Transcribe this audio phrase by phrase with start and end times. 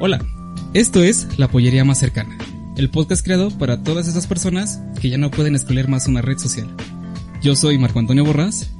[0.00, 0.24] Hola,
[0.74, 2.38] esto es La Pollería Más Cercana,
[2.76, 6.38] el podcast creado para todas esas personas que ya no pueden escoger más una red
[6.38, 6.68] social.
[7.42, 8.70] Yo soy Marco Antonio Borrás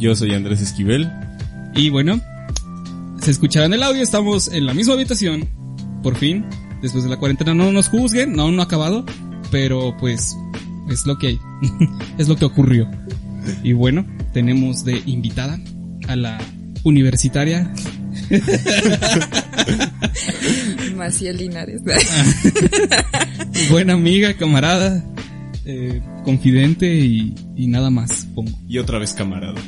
[0.00, 1.12] Yo soy Andrés Esquivel.
[1.74, 2.22] y bueno,
[3.20, 5.46] se escuchará en el audio, estamos en la misma habitación,
[6.02, 6.46] por fin,
[6.80, 9.04] después de la cuarentena, no nos juzguen, no, no ha acabado,
[9.50, 10.34] pero pues
[10.88, 11.40] es lo que hay,
[12.18, 12.90] es lo que ocurrió.
[13.62, 15.60] Y bueno, tenemos de invitada
[16.08, 16.38] a la
[16.82, 17.70] universitaria
[20.96, 21.82] Maciel Linares.
[23.70, 25.02] buena amiga, camarada,
[25.64, 28.56] eh, confidente y, y nada más, pongo.
[28.68, 29.60] Y otra vez camarada.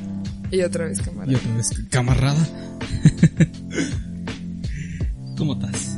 [0.50, 1.38] y otra vez Y camarada.
[1.38, 2.48] otra vez, camarada.
[5.36, 5.96] ¿Cómo estás?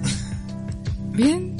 [1.14, 1.56] Bien.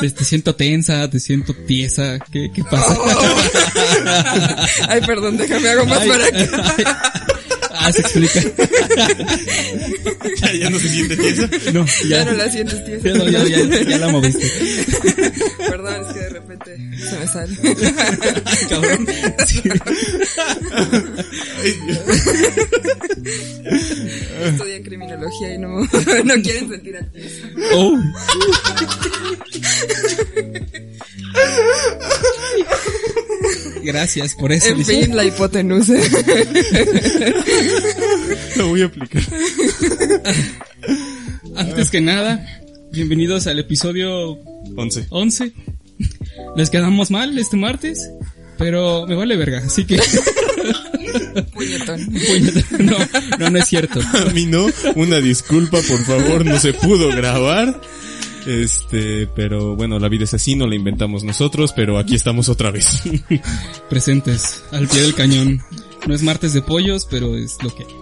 [0.00, 2.18] Te, te siento tensa, te siento tiesa.
[2.32, 2.96] ¿Qué, qué pasa?
[4.88, 6.48] Ay, perdón, déjame hago más Ay, para ay,
[7.80, 8.40] ah, se explica.
[10.40, 11.48] ¿Ya, ya no se siente tiesa?
[11.72, 12.98] No, Ya ya, no la sientes, tío.
[12.98, 14.50] ya, no, ya, ya, ya la moviste.
[15.68, 17.56] Perdón, es que de repente se me sale.
[18.68, 19.06] Cabrón.
[19.46, 19.62] Sí.
[24.44, 25.68] Estudian criminología y no,
[26.24, 27.20] no quieren sentir a ti.
[27.74, 27.98] Oh.
[33.82, 34.68] Gracias por eso.
[34.68, 35.94] En fin, la hipotenusa.
[38.56, 39.22] Lo voy a aplicar.
[41.56, 44.38] Antes que nada, bienvenidos al episodio
[44.76, 45.06] 11.
[45.10, 45.52] 11.
[46.56, 48.10] Les quedamos mal este martes,
[48.58, 50.00] pero me vale verga, así que
[51.52, 52.06] Puñetón.
[52.06, 52.96] puñeta, no,
[53.38, 54.00] no, no es cierto.
[54.00, 54.66] A mí no.
[54.94, 56.44] Una disculpa, por favor.
[56.44, 57.80] No se pudo grabar.
[58.46, 62.70] Este, pero bueno, la vida es así, no la inventamos nosotros, pero aquí estamos otra
[62.70, 63.02] vez.
[63.90, 65.60] Presentes al pie del cañón.
[66.06, 67.94] No es martes de pollos, pero es lo que hay.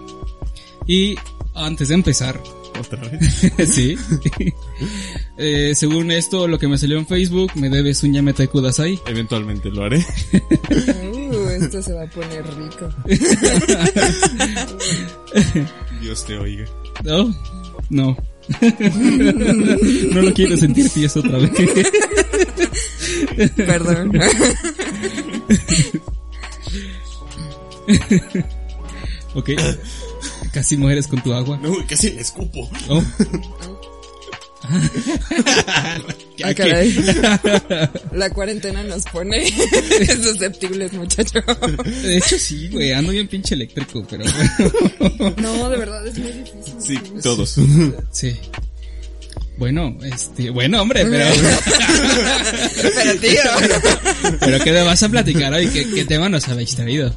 [0.87, 1.15] Y
[1.53, 2.41] antes de empezar,
[2.79, 3.51] otra vez.
[3.73, 3.97] sí.
[5.41, 8.99] Eh, según esto, lo que me salió en Facebook, me debes un Yamete Kudasai.
[9.07, 10.05] Eventualmente lo haré.
[11.13, 12.89] Uh, esto se va a poner rico.
[16.01, 16.65] Dios te oiga.
[17.05, 17.33] ¿No?
[17.89, 18.17] No.
[20.13, 21.51] no lo quiero sentir tieso otra vez.
[23.55, 24.11] Perdón.
[29.35, 29.49] ok.
[30.53, 31.59] Casi mueres con tu agua.
[31.61, 32.69] No, casi le escupo.
[32.89, 33.03] Oh.
[36.41, 36.93] Ah, caray.
[38.13, 39.45] La cuarentena nos pone
[40.23, 41.41] susceptibles, muchacho.
[42.01, 42.93] De hecho, sí, güey.
[42.93, 44.23] Ando bien pinche eléctrico, pero
[45.19, 45.35] bueno.
[45.37, 46.73] No, de verdad es muy difícil.
[46.79, 47.57] Sí, todos.
[48.11, 48.37] Sí.
[49.57, 51.25] Bueno, este, bueno, hombre, pero,
[52.95, 53.41] Pero tío.
[54.39, 55.67] pero ¿qué te vas a platicar hoy?
[55.67, 57.13] ¿Qué, qué tema nos habéis traído?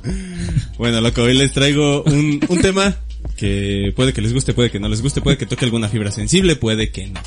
[0.79, 2.97] Bueno, loco, hoy les traigo un, un tema
[3.43, 6.13] que puede que les guste, puede que no les guste, puede que toque alguna fibra
[6.13, 7.21] sensible, puede que no.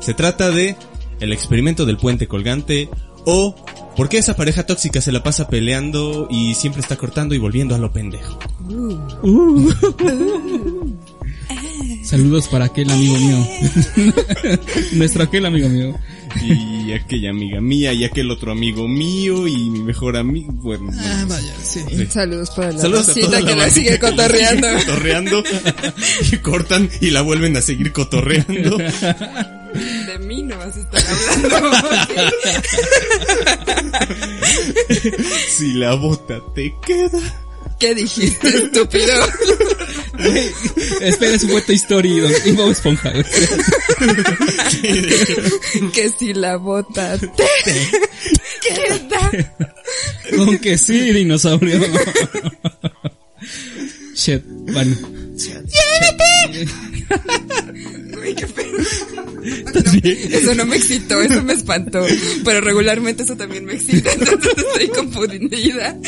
[0.00, 0.76] Se trata de
[1.20, 2.88] el experimento del puente colgante
[3.26, 3.54] o
[3.98, 7.74] por qué esa pareja tóxica se la pasa peleando y siempre está cortando y volviendo
[7.74, 8.38] a lo pendejo.
[12.10, 13.46] Saludos para aquel amigo mío.
[14.94, 15.96] Nuestro aquel amigo mío.
[16.42, 21.26] Y aquella amiga mía y aquel otro amigo mío y mi mejor amigo, bueno, no,
[21.28, 21.84] vaya, sí.
[22.10, 24.68] Saludos para la Saludos a toda que la sigue que la cotorreando.
[24.68, 25.44] sigue cotorreando
[26.32, 28.76] y cortan y la vuelven a seguir cotorreando.
[28.78, 31.04] De mí no vas a estar
[31.46, 31.80] hablando.
[35.48, 37.49] Si la bota te queda.
[37.80, 39.14] ¿Qué dijiste, estúpido?
[40.20, 40.50] Güey,
[41.00, 43.10] espera su vuelta historia y Bob Esponja.
[43.10, 43.24] güey.
[45.94, 47.28] Que si la bota te
[48.60, 49.30] queda.
[50.36, 51.80] Con que sí, dinosaurio.
[54.14, 54.94] Shit, bueno.
[58.22, 58.78] Uy, qué pena.
[59.66, 60.18] ¿Estás bien?
[60.32, 62.04] Eso no me excitó, eso me espantó.
[62.44, 65.98] Pero regularmente eso también me excita, entonces estoy confundida.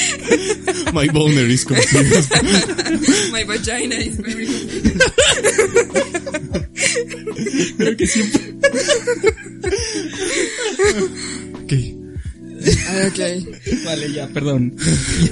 [0.93, 2.31] My boner is confused.
[3.33, 4.47] My vagina is very...
[7.79, 8.41] Creo que siempre.
[11.63, 11.73] Ok.
[12.89, 13.21] Ah, ok.
[13.85, 14.75] Vale, ya, perdón.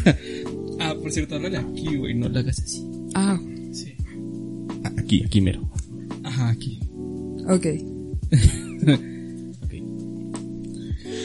[0.04, 0.16] Ya.
[0.80, 2.82] Ah, por cierto, háblale aquí, güey, no lo hagas así.
[3.14, 3.38] Ah,
[3.72, 3.94] Sí.
[4.98, 5.70] Aquí, aquí mero.
[6.24, 6.80] Ajá, aquí.
[7.48, 7.66] Ok.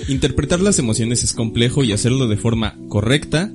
[0.07, 3.51] Interpretar las emociones es complejo y hacerlo de forma correcta,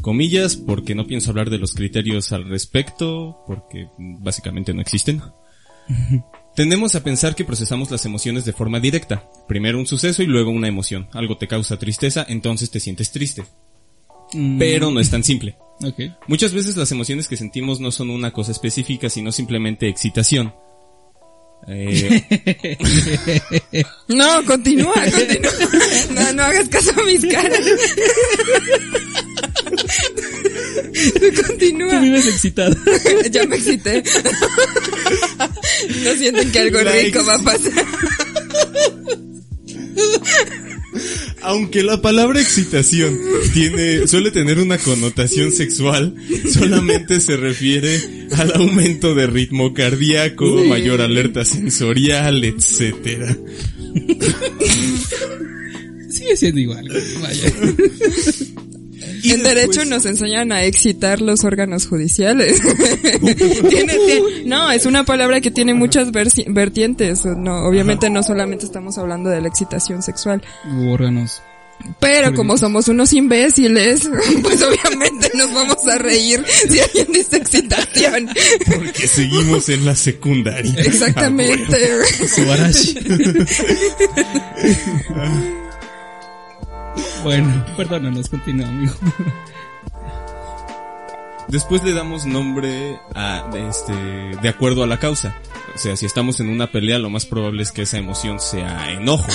[0.00, 5.20] comillas, porque no pienso hablar de los criterios al respecto, porque básicamente no existen.
[6.56, 9.28] Tendemos a pensar que procesamos las emociones de forma directa.
[9.46, 11.08] Primero un suceso y luego una emoción.
[11.12, 13.44] Algo te causa tristeza, entonces te sientes triste.
[14.32, 15.56] Mm, Pero no es tan simple.
[16.26, 20.52] Muchas veces las emociones que sentimos no son una cosa específica, sino simplemente excitación.
[21.72, 22.22] Eh,
[24.08, 25.52] No, continúa, continúa.
[26.10, 27.60] No, no hagas caso a mis caras.
[31.20, 32.00] Tú Tú continúa.
[32.00, 32.74] vives excitado.
[33.30, 34.02] Ya me excité.
[36.04, 37.86] No sienten que algo rico va a pasar.
[41.42, 43.18] Aunque la palabra excitación
[43.52, 46.14] tiene, suele tener una connotación sexual,
[46.52, 48.00] solamente se refiere
[48.36, 53.36] al aumento de ritmo cardíaco, mayor alerta sensorial, etcétera.
[56.10, 56.88] Sigue siendo igual.
[57.20, 57.52] Vaya.
[59.22, 62.60] Y en después- derecho nos enseñan a excitar los órganos judiciales.
[63.20, 67.24] Tiene- tiene- no, es una palabra que tiene muchas vertientes.
[67.24, 70.42] No, obviamente no solamente estamos hablando de la excitación sexual.
[70.88, 71.42] Órganos.
[71.98, 74.02] Pero como somos unos imbéciles,
[74.42, 78.28] pues obviamente nos vamos a reír si alguien dice excitación.
[78.66, 80.74] Porque seguimos en la secundaria.
[80.76, 81.88] Exactamente.
[82.34, 82.98] Subarashi.
[85.08, 85.56] bueno,
[87.76, 88.92] perdónanos, continúa, amigo.
[91.48, 95.36] Después le damos nombre a, este, de acuerdo a la causa.
[95.74, 98.92] O sea, si estamos en una pelea, lo más probable es que esa emoción sea
[98.92, 99.28] enojo.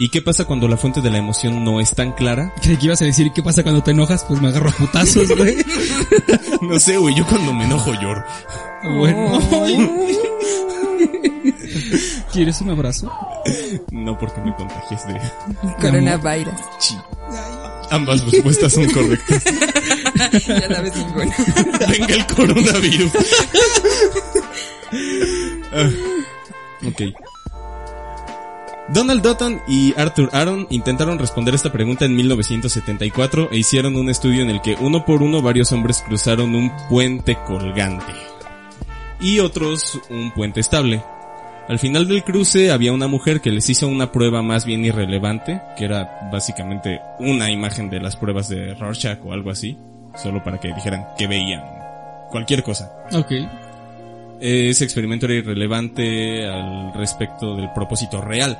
[0.00, 2.52] ¿Y qué pasa cuando la fuente de la emoción no es tan clara?
[2.62, 5.28] Creí que ibas a decir qué pasa cuando te enojas, pues me agarro a putazos,
[5.36, 5.56] güey.
[6.60, 8.24] No sé, güey, yo cuando me enojo lloro.
[8.96, 9.40] Bueno.
[12.32, 13.12] ¿Quieres un abrazo?
[13.90, 15.20] No porque me contagies de
[15.80, 16.54] Coronavirus.
[17.90, 19.44] Ambas respuestas son correctas.
[20.18, 21.36] Ya sabes ninguna.
[21.88, 23.12] Venga el coronavirus.
[25.72, 25.90] Ah,
[26.86, 27.02] ok.
[28.88, 34.42] Donald Dutton y Arthur Aaron intentaron responder esta pregunta en 1974 e hicieron un estudio
[34.42, 38.12] en el que uno por uno varios hombres cruzaron un puente colgante
[39.20, 41.02] y otros un puente estable.
[41.68, 45.60] Al final del cruce había una mujer que les hizo una prueba más bien irrelevante,
[45.76, 49.76] que era básicamente una imagen de las pruebas de Rorschach o algo así,
[50.16, 51.62] solo para que dijeran que veían
[52.30, 52.90] cualquier cosa.
[53.12, 53.32] Ok.
[54.40, 58.58] Ese experimento era irrelevante al respecto del propósito real.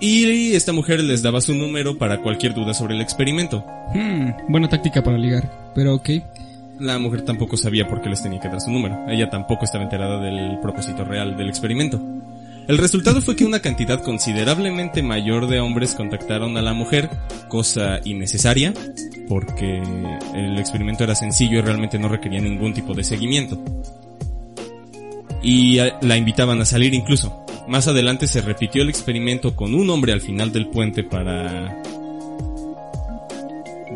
[0.00, 3.66] Y esta mujer les daba su número para cualquier duda sobre el experimento.
[3.94, 6.08] Hmm, buena táctica para ligar, pero ok.
[6.78, 9.06] La mujer tampoco sabía por qué les tenía que dar su número.
[9.08, 12.00] Ella tampoco estaba enterada del propósito real del experimento.
[12.68, 17.10] El resultado fue que una cantidad considerablemente mayor de hombres contactaron a la mujer,
[17.48, 18.72] cosa innecesaria,
[19.28, 19.82] porque
[20.34, 23.60] el experimento era sencillo y realmente no requería ningún tipo de seguimiento.
[25.42, 27.44] Y a- la invitaban a salir incluso.
[27.68, 31.76] Más adelante se repitió el experimento con un hombre al final del puente para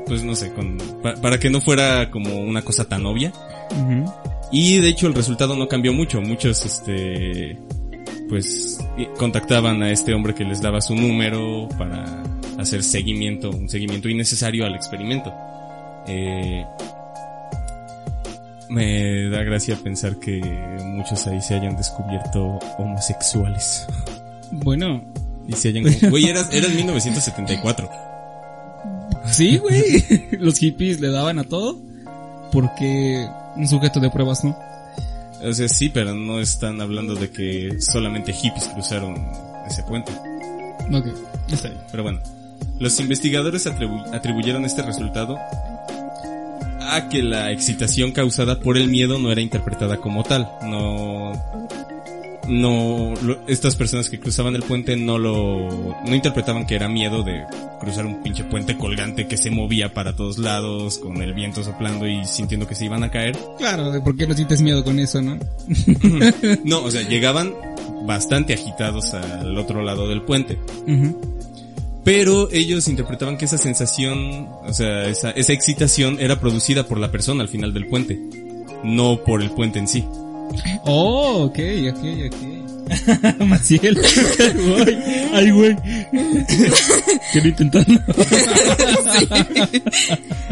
[0.07, 3.33] pues no sé, con, pa- para que no fuera como una cosa tan obvia.
[4.53, 6.21] Y de hecho el resultado no cambió mucho.
[6.21, 7.59] Muchos, este,
[8.29, 8.79] pues,
[9.19, 12.23] contactaban a este hombre que les daba su número para
[12.59, 15.33] hacer seguimiento, un seguimiento innecesario al experimento.
[16.07, 16.65] Eh,
[18.69, 20.41] me da gracia pensar que
[20.85, 23.87] muchos ahí se hayan descubierto homosexuales.
[24.51, 25.03] Bueno,
[25.49, 25.85] Y se hayan...
[26.11, 27.89] Güey, era, era en 1974.
[29.37, 30.05] Sí, güey.
[30.39, 31.79] Los hippies le daban a todo
[32.53, 33.27] porque
[33.57, 34.59] un sujeto de pruebas no.
[35.45, 39.17] O sea, sí, pero no están hablando de que solamente hippies cruzaron
[39.67, 40.11] ese puente.
[40.93, 41.07] Ok,
[41.51, 41.81] está bien.
[41.91, 42.21] Pero bueno,
[42.79, 45.37] los investigadores atribu- atribuyeron este resultado
[46.81, 50.49] a que la excitación causada por el miedo no era interpretada como tal.
[50.63, 51.33] No,
[52.49, 55.69] no, lo- estas personas que cruzaban el puente no lo,
[56.07, 57.43] no interpretaban que era miedo de
[57.81, 62.07] cruzar un pinche puente colgante que se movía para todos lados con el viento soplando
[62.09, 63.37] y sintiendo que se iban a caer.
[63.59, 65.39] Claro, ¿de ¿por qué no sientes miedo con eso, no?
[66.65, 67.55] No, o sea, llegaban
[68.07, 70.59] bastante agitados al otro lado del puente.
[72.05, 77.11] Pero ellos interpretaban que esa sensación, o sea, esa, esa excitación era producida por la
[77.11, 78.17] persona al final del puente,
[78.85, 80.05] no por el puente en sí.
[80.85, 81.59] Oh, ok,
[81.91, 82.37] ok, ok.
[83.47, 83.99] Maciel.
[84.87, 84.99] Ay,
[85.33, 85.77] ay, güey.
[87.33, 87.99] Quiero intentarlo.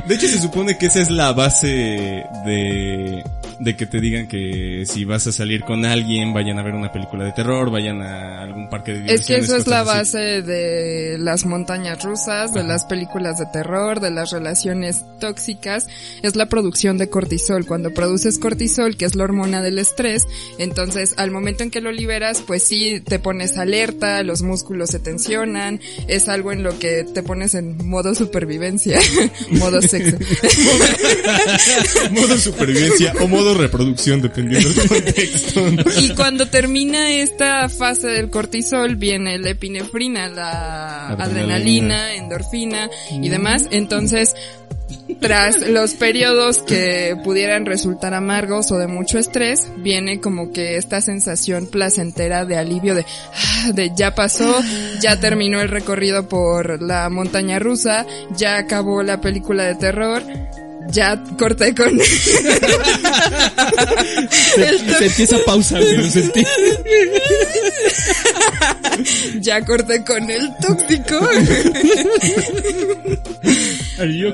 [0.09, 3.25] De hecho, se supone que esa es la base de,
[3.61, 6.93] de que te digan que si vas a salir con alguien, vayan a ver una
[6.93, 9.45] película de terror, vayan a algún parque de Es que diversiones.
[9.45, 9.89] eso es la así.
[9.89, 15.87] base de las montañas rusas, de las películas de terror, de las relaciones tóxicas,
[16.23, 17.67] es la producción de cortisol.
[17.67, 20.27] Cuando produces cortisol, que es la hormona del estrés,
[20.59, 24.99] entonces al momento en que lo liberas, pues sí te pones alerta, los músculos se
[24.99, 28.99] tensionan, es algo en lo que te pones en modo supervivencia,
[29.51, 30.17] modo sexo.
[32.11, 35.61] modo supervivencia o modo reproducción, dependiendo del contexto.
[36.01, 41.25] Y cuando termina esta fase del cortisol, viene la epinefrina, la Adrenalina.
[41.25, 43.67] adrenalina, endorfina y demás.
[43.71, 44.35] Entonces,
[45.21, 51.01] tras los periodos que pudieran resultar amargos o de mucho estrés, viene como que esta
[51.01, 54.63] sensación placentera de alivio de, ah, de ya pasó,
[55.01, 60.23] ya terminó el recorrido por la montaña rusa, ya acabó la película de terror,
[60.89, 61.89] ya corté con
[64.59, 66.45] el Sentí esa pausa, güey, lo sentí.
[69.41, 71.21] ya corté con el tóxico.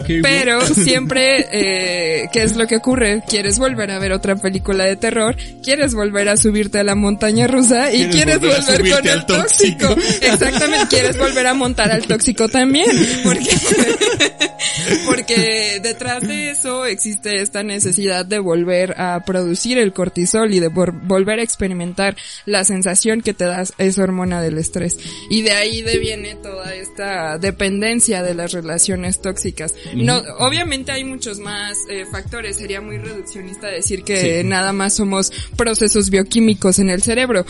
[0.01, 0.21] Okay?
[0.23, 3.23] Pero siempre, eh, ¿qué es lo que ocurre?
[3.29, 7.47] Quieres volver a ver otra película de terror, quieres volver a subirte a la montaña
[7.47, 9.89] rusa y Quieres quieres volver con el tóxico.
[9.89, 10.27] tóxico.
[10.27, 12.91] Exactamente, quieres volver a montar al tóxico también.
[13.25, 13.51] Porque,
[15.07, 20.71] porque detrás de eso existe esta necesidad de volver a producir el cortisol y de
[20.71, 24.97] vol- volver a experimentar la sensación que te da esa hormona del estrés.
[25.31, 29.60] Y de ahí deviene toda esta dependencia de las relaciones tóxicas.
[29.95, 32.57] No, obviamente hay muchos más eh, factores.
[32.57, 37.45] Sería muy reduccionista decir que nada más somos procesos bioquímicos en el cerebro,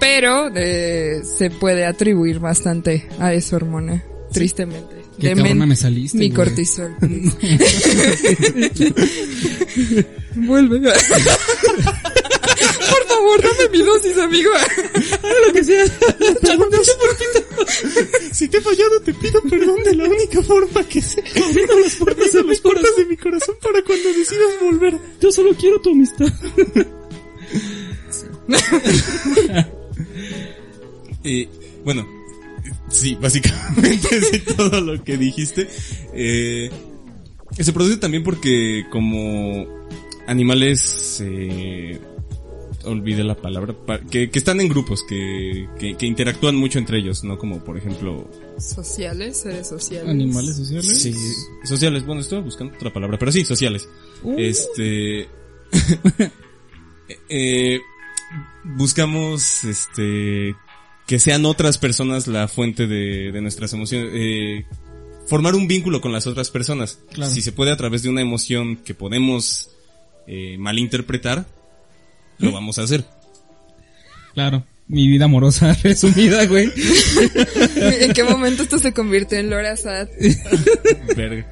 [0.00, 4.96] pero eh, se puede atribuir bastante a esa hormona, tristemente.
[5.20, 6.36] Qué cabrona me saliste, Mi güey.
[6.36, 6.94] cortisol.
[10.34, 10.80] Vuelve.
[12.90, 14.50] Por favor, dame mi dosis, amigo.
[15.46, 15.84] lo que sea.
[18.32, 21.22] Si te he fallado, te pido perdón de la única forma que sé.
[21.42, 24.98] Abriendo las puertas, a las puertas de mi corazón para cuando decidas volver.
[25.20, 26.32] Yo solo quiero tu amistad.
[31.28, 31.48] Eh,
[31.84, 32.06] bueno,
[32.88, 35.68] sí, básicamente sí, todo lo que dijiste.
[36.14, 36.70] Eh,
[37.58, 39.66] se produce también porque como
[40.26, 41.98] animales, eh,
[42.86, 46.98] olvidé la palabra, pa- que, que están en grupos, que, que, que interactúan mucho entre
[46.98, 47.36] ellos, ¿no?
[47.38, 50.08] Como por ejemplo, Sociales, seres sociales.
[50.08, 51.02] Animales sociales.
[51.02, 51.14] Sí,
[51.64, 52.06] sociales.
[52.06, 53.88] Bueno, estoy buscando otra palabra, pero sí, sociales.
[54.38, 55.28] Este,
[57.28, 57.80] eh,
[58.64, 60.54] buscamos, este,
[61.06, 64.10] que sean otras personas la fuente de, de nuestras emociones.
[64.14, 64.66] Eh,
[65.26, 67.00] formar un vínculo con las otras personas.
[67.12, 67.30] Claro.
[67.32, 69.70] Si se puede a través de una emoción que podemos
[70.26, 71.46] eh, malinterpretar,
[72.38, 73.04] lo vamos a hacer.
[74.34, 74.64] Claro.
[74.88, 76.70] Mi vida amorosa resumida, güey.
[78.00, 80.08] ¿En qué momento esto se convirtió en Laura Sad?
[81.16, 81.44] Verga.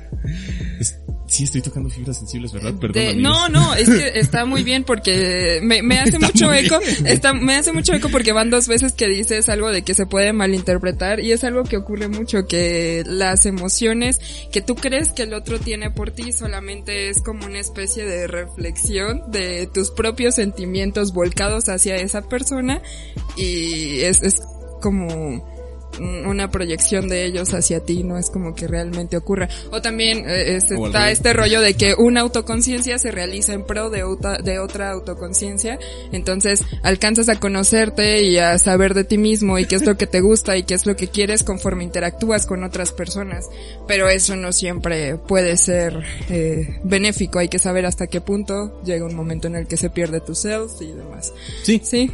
[0.79, 2.75] Es- sí, estoy tocando fibras sensibles, ¿verdad?
[2.75, 2.93] Perdón.
[2.93, 7.33] De- no, no, es que está muy bien porque me, me hace mucho eco, está,
[7.33, 10.33] me hace mucho eco porque van dos veces que dices algo de que se puede
[10.33, 14.21] malinterpretar y es algo que ocurre mucho, que las emociones
[14.53, 18.27] que tú crees que el otro tiene por ti solamente es como una especie de
[18.27, 22.81] reflexión de tus propios sentimientos volcados hacia esa persona
[23.37, 24.43] y es, es
[24.81, 25.54] como
[26.01, 29.49] una proyección de ellos hacia ti, no es como que realmente ocurra.
[29.71, 33.53] O también eh, es- O al está este rollo de que una autoconciencia se realiza
[33.53, 35.79] en pro de otra, de otra autoconciencia,
[36.13, 40.07] entonces alcanzas a conocerte y a saber de ti mismo y qué es lo que
[40.07, 43.47] te gusta y qué es lo que quieres conforme interactúas con otras personas,
[43.87, 49.05] pero eso no siempre puede ser eh, benéfico, hay que saber hasta qué punto llega
[49.07, 51.33] un momento en el que se pierde tu self y demás.
[51.63, 52.11] Sí, Sí,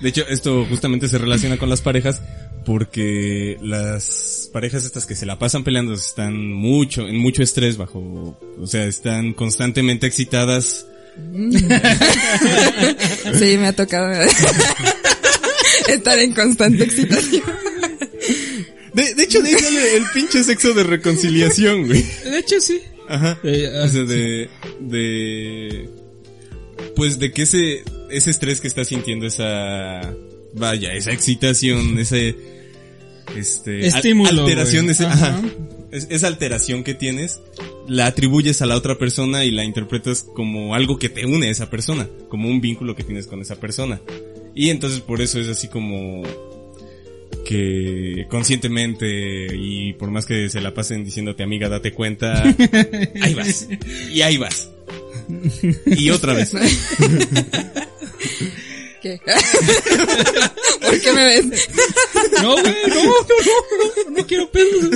[0.00, 2.20] De hecho, esto justamente se relaciona con las parejas
[2.70, 8.38] porque las parejas estas que se la pasan peleando están mucho, en mucho estrés bajo,
[8.60, 10.86] o sea, están constantemente excitadas.
[13.34, 14.12] sí, me ha tocado
[15.88, 17.42] estar en constante excitación.
[18.94, 22.06] De, de hecho, de ahí sale el pinche sexo de reconciliación, güey.
[22.22, 22.80] De hecho, sí.
[23.08, 23.36] Ajá.
[23.42, 24.48] Eh, O sea, de,
[24.78, 25.88] de,
[26.94, 30.14] pues de que ese, ese estrés que está sintiendo esa,
[30.54, 32.59] vaya, esa excitación, ese,
[33.36, 35.38] este, Estímulo, alteración, ese- Ajá.
[35.38, 35.42] ajá.
[35.90, 37.40] Es- esa alteración que tienes,
[37.88, 41.50] la atribuyes a la otra persona y la interpretas como algo que te une a
[41.50, 44.00] esa persona, como un vínculo que tienes con esa persona.
[44.54, 46.22] Y entonces por eso es así como
[47.44, 52.42] que conscientemente y por más que se la pasen diciéndote amiga date cuenta,
[53.22, 53.66] ahí vas.
[54.12, 54.70] Y ahí vas.
[55.86, 56.52] Y otra vez.
[59.02, 59.20] ¿Qué?
[60.80, 61.44] ¿Por qué me ves?
[62.42, 63.12] No, güey, no, no,
[64.06, 64.90] no, no quiero pedos.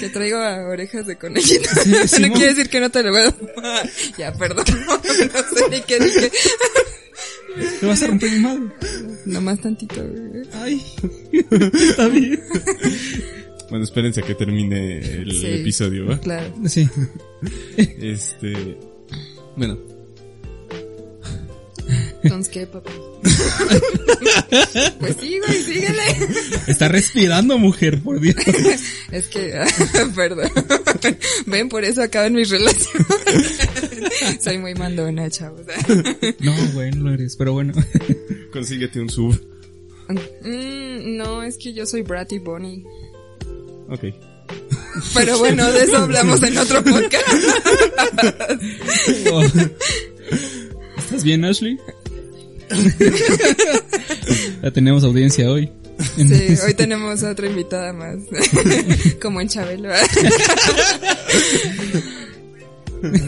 [0.00, 1.68] Que traigo a orejas de conejito.
[2.06, 3.82] Sí, no quiere decir que no te lo voy a...
[4.16, 4.64] ya, perdón.
[4.78, 6.30] No, sé ni qué dije.
[7.80, 8.62] Te vas a romper mi madre.
[9.26, 9.96] Nomás tantito.
[9.96, 10.44] güey.
[10.52, 10.80] Ay,
[11.90, 12.40] está bien.
[13.70, 15.46] Bueno, espérense a que termine el Sí.
[15.46, 16.18] episodio, ¿va?
[16.20, 16.54] Claro.
[16.66, 16.88] Sí.
[17.76, 18.78] Este,
[19.56, 19.76] bueno,
[22.22, 22.90] Entonces, ¿qué, papá?
[25.00, 26.02] pues sí, güey, síguele.
[26.66, 28.36] Está respirando, mujer, por Dios.
[29.12, 29.54] Es que,
[30.16, 30.50] perdón.
[31.46, 33.60] Ven, por eso acaban mis relaciones.
[34.40, 35.62] Soy muy mandona, chavos.
[36.40, 37.72] No, güey, no lo eres, pero bueno.
[38.52, 39.40] consíguete un sub.
[40.08, 42.84] Mm, no, es que yo soy Bratty Bonnie.
[43.88, 44.04] Ok.
[45.14, 47.28] Pero bueno, de eso hablamos en otro podcast.
[49.32, 49.42] Oh.
[50.98, 51.78] ¿Estás bien, Ashley?
[54.62, 55.70] Ya tenemos audiencia hoy.
[56.16, 58.16] Sí, hoy tenemos otra invitada más.
[59.22, 59.88] Como en Chabelo.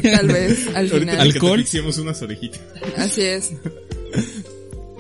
[0.03, 1.21] Tal vez, al final.
[1.21, 1.61] ¿Alcohol?
[1.61, 2.61] asfixiemos unas orejitas.
[2.97, 3.53] Así es.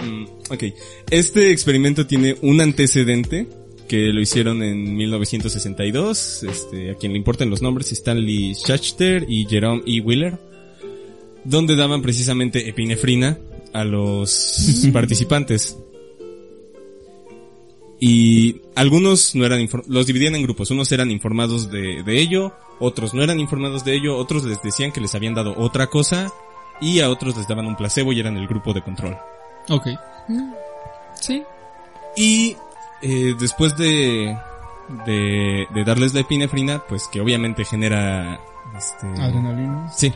[0.00, 0.64] Mm, ok.
[1.11, 3.49] Este experimento tiene un antecedente
[3.88, 6.44] que lo hicieron en 1962.
[6.44, 10.00] Este, a quien le importan los nombres, Stanley Schachter y Jerome E.
[10.00, 10.38] Wheeler.
[11.44, 13.38] Donde daban precisamente epinefrina
[13.73, 15.79] a los participantes.
[18.03, 23.12] Y algunos no eran los dividían en grupos, unos eran informados de, de ello, otros
[23.12, 26.33] no eran informados de ello, otros les decían que les habían dado otra cosa
[26.81, 29.19] y a otros les daban un placebo y eran el grupo de control.
[29.69, 29.89] Ok.
[31.21, 31.43] Sí.
[32.17, 32.57] Y
[33.03, 34.35] eh, después de,
[35.05, 38.41] de, de darles la epinefrina, pues que obviamente genera...
[38.77, 39.93] Este, Adrenalina.
[39.93, 40.12] Sí.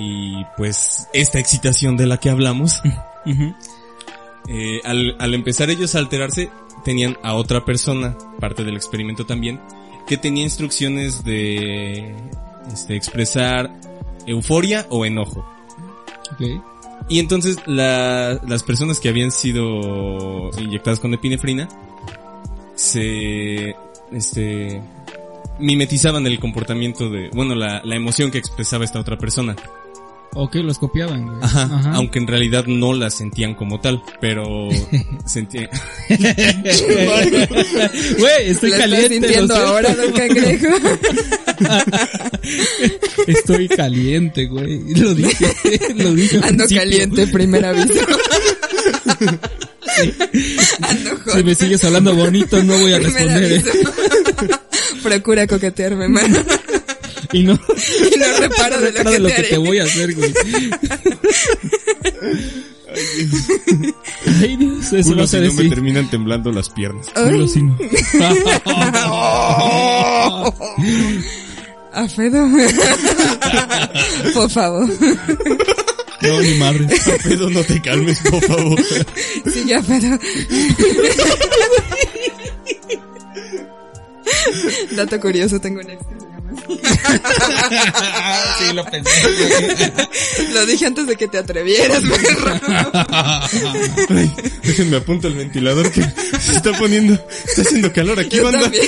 [0.00, 2.80] Y pues esta excitación de la que hablamos,
[4.48, 6.50] eh, al, al empezar ellos a alterarse,
[6.84, 9.60] tenían a otra persona, parte del experimento también,
[10.06, 12.14] que tenía instrucciones de
[12.72, 13.70] este, expresar
[14.26, 15.44] euforia o enojo.
[17.08, 21.68] Y entonces la- las personas que habían sido inyectadas con epinefrina
[22.74, 23.74] se
[24.12, 24.80] este
[25.58, 29.56] mimetizaban el comportamiento de, bueno, la, la emoción que expresaba esta otra persona.
[30.40, 31.38] Ok, los copiaban, güey.
[31.42, 34.68] Ajá, Aunque en realidad no la sentían como tal, pero
[35.26, 35.68] sentían
[38.18, 39.08] Güey, estoy ¿La estás caliente.
[39.14, 40.68] sintiendo ahora, don Cangrejo?
[43.26, 44.94] Estoy caliente, güey.
[44.94, 45.46] Lo dije,
[45.96, 46.36] lo dije.
[46.36, 46.78] Ando principio.
[46.82, 48.00] caliente, primer aviso.
[50.82, 53.52] Ando Si me sigues hablando bonito, no voy a responder.
[53.54, 53.62] ¿eh?
[55.02, 56.38] Procura coquetearme, mano.
[57.32, 57.52] Y no,
[58.14, 60.32] Y no reparo de lo de lo te que te voy a hacer, güey.
[64.40, 67.06] Ay, Dios, eso culo va a si no me terminan temblando las piernas.
[67.14, 67.76] Culo si no.
[71.92, 72.46] A Fedo.
[74.34, 74.88] Por favor.
[76.20, 76.86] No, ni madre.
[77.24, 78.80] Pero no te calmes, por favor.
[78.82, 80.18] Sí, ya, Fedo.
[84.96, 86.37] Dato curioso, tengo un ex que se llama así.
[88.58, 89.92] Sí, lo pensé.
[90.52, 92.90] Lo dije antes de que te atrevieras, perro.
[94.10, 97.14] Ay, déjenme apunto el ventilador que se está poniendo,
[97.46, 98.62] está haciendo calor aquí, Yo banda.
[98.62, 98.84] también.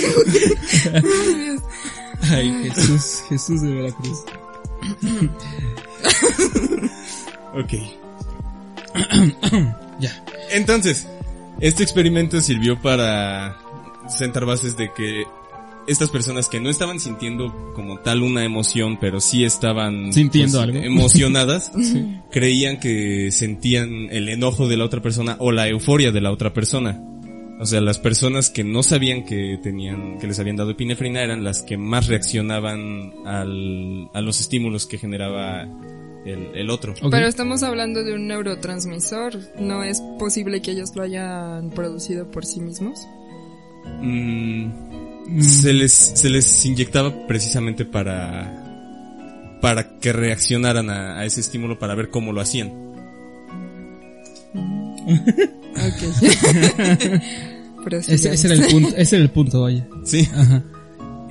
[2.30, 4.18] Ay, Jesús, Jesús de Veracruz.
[7.54, 7.72] Ok.
[9.98, 10.24] Ya.
[10.50, 11.06] Entonces,
[11.60, 13.56] este experimento sirvió para
[14.08, 15.24] sentar bases de que
[15.86, 20.68] estas personas que no estaban sintiendo como tal una emoción, pero sí estaban Sintiendo pues,
[20.68, 20.78] algo.
[20.84, 21.72] emocionadas,
[22.30, 26.52] creían que sentían el enojo de la otra persona o la euforia de la otra
[26.52, 27.02] persona.
[27.60, 31.44] O sea, las personas que no sabían que tenían, que les habían dado epinefrina eran
[31.44, 35.64] las que más reaccionaban al, a los estímulos que generaba
[36.24, 36.94] el, el otro.
[37.10, 39.38] Pero estamos hablando de un neurotransmisor.
[39.58, 43.06] ¿No es posible que ellos lo hayan producido por sí mismos?
[44.00, 44.70] Mm,
[45.26, 48.56] Mm, se les se les inyectaba precisamente para
[49.61, 52.72] para que reaccionaran a, a ese estímulo para ver cómo lo hacían.
[55.76, 57.20] Ok.
[58.09, 59.88] Ese, ese era el punto, ese era el punto, vaya.
[60.04, 60.28] Sí.
[60.35, 60.62] Ajá.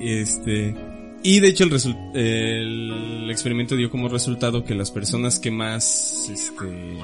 [0.00, 0.74] Este
[1.22, 6.28] y de hecho el resul- el experimento dio como resultado que las personas que más
[6.28, 6.96] este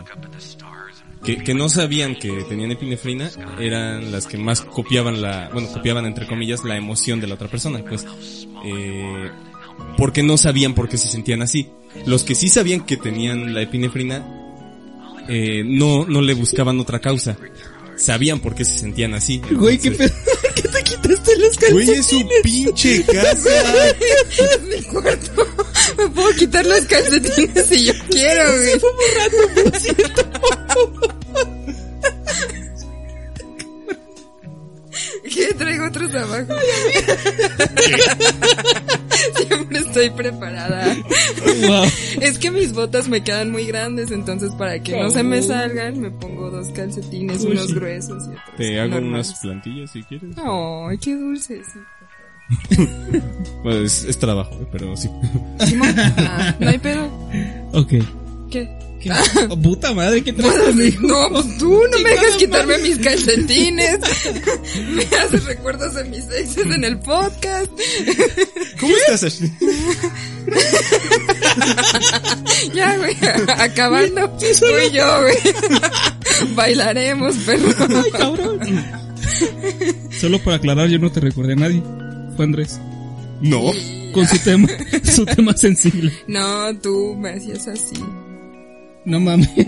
[1.27, 6.07] que, que no sabían que tenían epinefrina eran las que más copiaban la, bueno, copiaban
[6.07, 8.07] entre comillas la emoción de la otra persona, pues,
[8.65, 9.31] eh,
[9.99, 11.69] porque no sabían por qué se sentían así.
[12.07, 14.25] Los que sí sabían que tenían la epinefrina,
[15.29, 17.37] eh, no, no le buscaban otra causa.
[17.97, 19.41] Sabían por qué se sentían así.
[19.51, 20.15] Güey, qué pedo.
[20.55, 21.87] ¿Qué te quitaste los calzones?
[21.87, 23.51] Güey, es su pinche casa.
[23.91, 25.47] es mi cuarto.
[25.99, 28.79] Me puedo quitar los calcetines si yo quiero, güey.
[28.79, 30.56] Fue muy rato, por cierto.
[35.59, 36.55] Traigo otros metros abajo.
[39.37, 40.97] Siempre estoy preparada.
[41.67, 41.85] Wow.
[42.21, 46.01] Es que mis botas me quedan muy grandes, entonces para que no se me salgan,
[46.01, 47.75] me pongo dos calcetines, Uy, unos sí.
[47.75, 48.57] gruesos y otros.
[48.57, 49.29] Te hago normales.
[49.29, 50.37] unas plantillas si quieres.
[50.37, 51.79] Ay, qué dulce, sí.
[53.63, 55.09] Bueno, es, es trabajo, pero sí.
[56.19, 57.07] Ah, no hay pedo.
[57.73, 57.93] Ok.
[58.51, 58.69] ¿Qué?
[59.01, 59.11] ¿Qué?
[59.49, 61.01] Oh, puta madre, ¿qué traes?
[61.01, 63.99] No, pues tú no me dejas quitarme mis calcetines.
[64.91, 67.71] Me haces recuerdos de mis exes en el podcast.
[68.81, 69.53] ¿Cómo estás, Ashley?
[72.75, 73.17] Ya, güey,
[73.59, 74.39] acabando.
[74.55, 76.55] Soy yo, güey.
[76.55, 77.69] Bailaremos, perro.
[77.79, 78.61] Ay, cabrón.
[80.21, 81.83] Solo para aclarar, yo no te recordé a nadie.
[82.37, 82.79] Fue Andrés.
[83.41, 83.73] No.
[84.13, 84.69] Con su tema,
[85.05, 86.13] su tema sensible.
[86.27, 87.95] No, tú me hacías así.
[89.07, 89.49] No mames.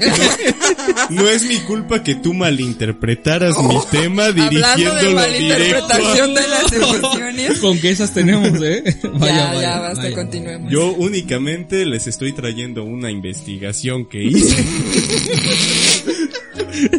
[1.11, 6.41] No es mi culpa que tú malinterpretaras mi tema Hablando de dirigiéndolo directo malinterpretación a...
[6.41, 7.59] de las emociones.
[7.61, 8.83] Con que esas tenemos, eh.
[9.21, 10.71] ya, ya, basta, continuemos.
[10.73, 14.65] Yo únicamente les estoy trayendo una investigación que hice.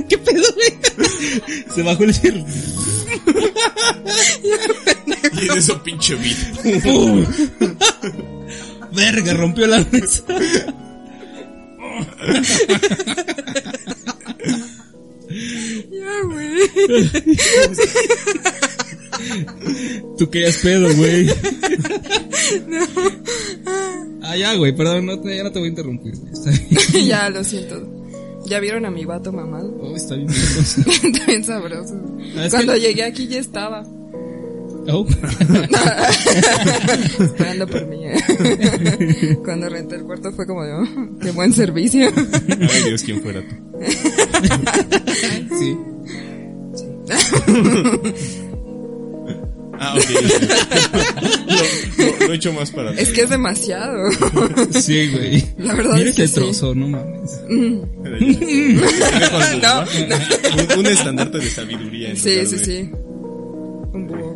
[0.08, 1.68] ¿Qué pedo, güey?
[1.76, 2.46] Se bajó el cierre.
[5.42, 6.38] y en eso pinche beat.
[8.94, 10.24] Verga, rompió la mesa.
[15.92, 16.60] Ya, güey.
[20.18, 21.30] Tú querías pedo, güey.
[24.24, 26.14] Ah, ya, güey, perdón, no te, ya no te voy a interrumpir.
[26.32, 27.08] Está bien.
[27.08, 27.96] ya, lo siento.
[28.46, 29.76] ¿Ya vieron a mi vato mamado?
[29.82, 30.28] Oh, está bien.
[30.28, 30.78] lejos.
[31.04, 31.94] Está bien sabroso.
[32.38, 33.86] Ah, Cuando que- llegué aquí ya estaba.
[34.92, 35.06] Oh.
[37.20, 38.06] Esperando por mí.
[38.06, 39.38] eh.
[39.46, 40.84] Cuando renté el cuarto fue como de, oh,
[41.22, 42.10] qué buen servicio.
[42.16, 43.56] Ay Dios, quién fuera tú.
[45.60, 45.76] Sí.
[49.82, 50.04] Ah, ok.
[51.48, 51.56] Lo,
[52.20, 54.12] lo- lo he hecho más para es que es demasiado.
[54.72, 55.46] Sí, güey.
[55.58, 56.46] La verdad Mira es que este sí.
[56.46, 57.32] trozo, no mames.
[57.50, 57.82] No,
[60.74, 62.10] Un, un estandarte de sabiduría.
[62.10, 62.90] en Sí, sí, de- sí.
[62.92, 64.29] Un búho.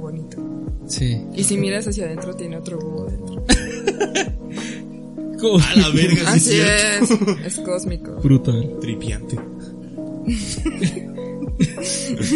[0.93, 1.17] Sí.
[1.35, 3.43] Y si miras hacia adentro tiene otro búho dentro.
[5.39, 5.57] ¿Cómo?
[5.59, 7.31] A la verga, sí es Así cierto.
[7.43, 7.45] es.
[7.59, 8.11] Es cósmico.
[8.23, 8.71] Brutal.
[8.79, 9.35] Tripiante.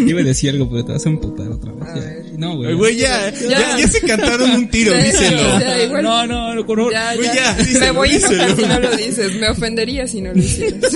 [0.06, 1.86] Iba a decir algo, pero te vas a emputar otra vez.
[1.96, 2.38] Ya.
[2.38, 2.74] No, güey.
[2.76, 3.78] güey, ya, ya, Ya.
[3.80, 5.60] ya se cantaron un tiro, Ya, díselo.
[5.60, 6.04] ya, igual.
[6.04, 7.34] No, no, no, con Ya, Güey, ya.
[7.36, 9.36] ya, Me díselo, voy a enojar si no lo dices.
[9.40, 10.92] Me ofendería si no lo hicieras.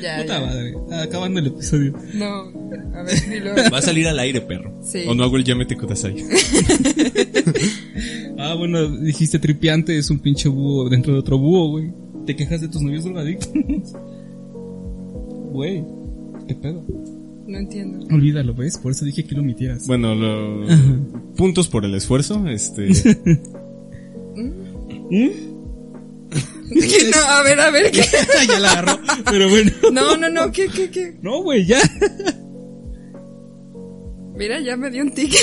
[0.00, 0.46] Ya, Puta ya.
[0.46, 0.74] madre.
[1.02, 1.94] Acabando el episodio.
[2.14, 2.52] No,
[2.96, 3.50] a ver, dilo.
[3.72, 4.72] Va a salir al aire, perro.
[4.82, 5.04] Sí.
[5.06, 6.16] O no hago el llámete kudasai.
[8.42, 11.92] Ah, bueno, dijiste tripiante, es un pinche búho dentro de otro búho, güey.
[12.24, 13.52] Te quejas de tus novios drogadictos.
[15.52, 15.84] Güey,
[16.48, 16.82] qué pedo.
[17.46, 18.06] No entiendo.
[18.10, 18.78] Olvídalo, ¿ves?
[18.78, 19.86] Por eso dije que lo omitieras.
[19.86, 20.66] Bueno, lo...
[21.36, 22.88] puntos por el esfuerzo, este...
[25.10, 25.49] ¿Mm?
[26.70, 28.04] No, a ver, a ver, ¿qué?
[28.48, 29.00] ya la agarró.
[29.30, 29.72] Pero bueno.
[29.92, 31.14] No, no, no, ¿qué, qué, qué?
[31.20, 31.80] No, güey, ya.
[34.36, 35.34] Mira, ya me dio un tic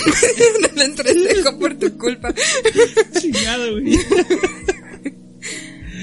[0.65, 2.33] en el entrecejo por tu culpa.
[3.19, 3.99] Chingada, güey.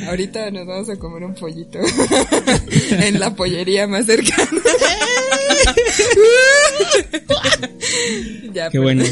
[0.06, 1.78] Ahorita nos vamos a comer un pollito
[2.90, 4.60] en la pollería más cercana.
[8.52, 8.82] ya, Qué pues.
[8.82, 9.04] bueno.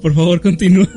[0.00, 0.88] Por favor, continúa.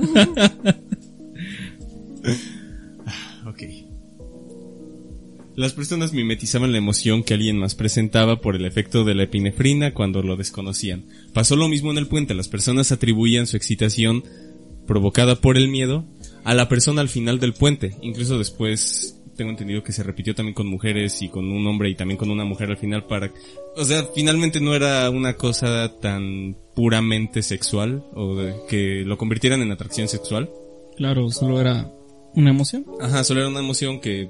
[5.56, 9.94] Las personas mimetizaban la emoción que alguien más presentaba por el efecto de la epinefrina
[9.94, 11.06] cuando lo desconocían.
[11.34, 14.24] Pasó lo mismo en el puente, las personas atribuían su excitación
[14.86, 16.06] provocada por el miedo
[16.44, 17.96] a la persona al final del puente.
[18.02, 21.96] Incluso después tengo entendido que se repitió también con mujeres y con un hombre y
[21.96, 23.32] también con una mujer al final para...
[23.78, 29.62] O sea, finalmente no era una cosa tan puramente sexual o de- que lo convirtieran
[29.62, 30.50] en atracción sexual.
[30.98, 31.92] Claro, solo era
[32.36, 32.86] una emoción.
[33.02, 34.30] Ajá, solo era una emoción que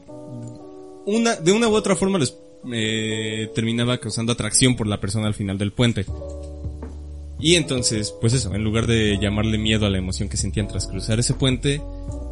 [1.05, 2.35] una, de una u otra forma les
[2.73, 6.05] eh, terminaba causando atracción por la persona al final del puente.
[7.39, 10.87] Y entonces, pues eso, en lugar de llamarle miedo a la emoción que sentían tras
[10.87, 11.81] cruzar ese puente,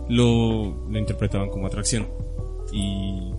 [0.09, 2.07] lo, lo interpretaban como atracción.
[2.71, 3.31] Y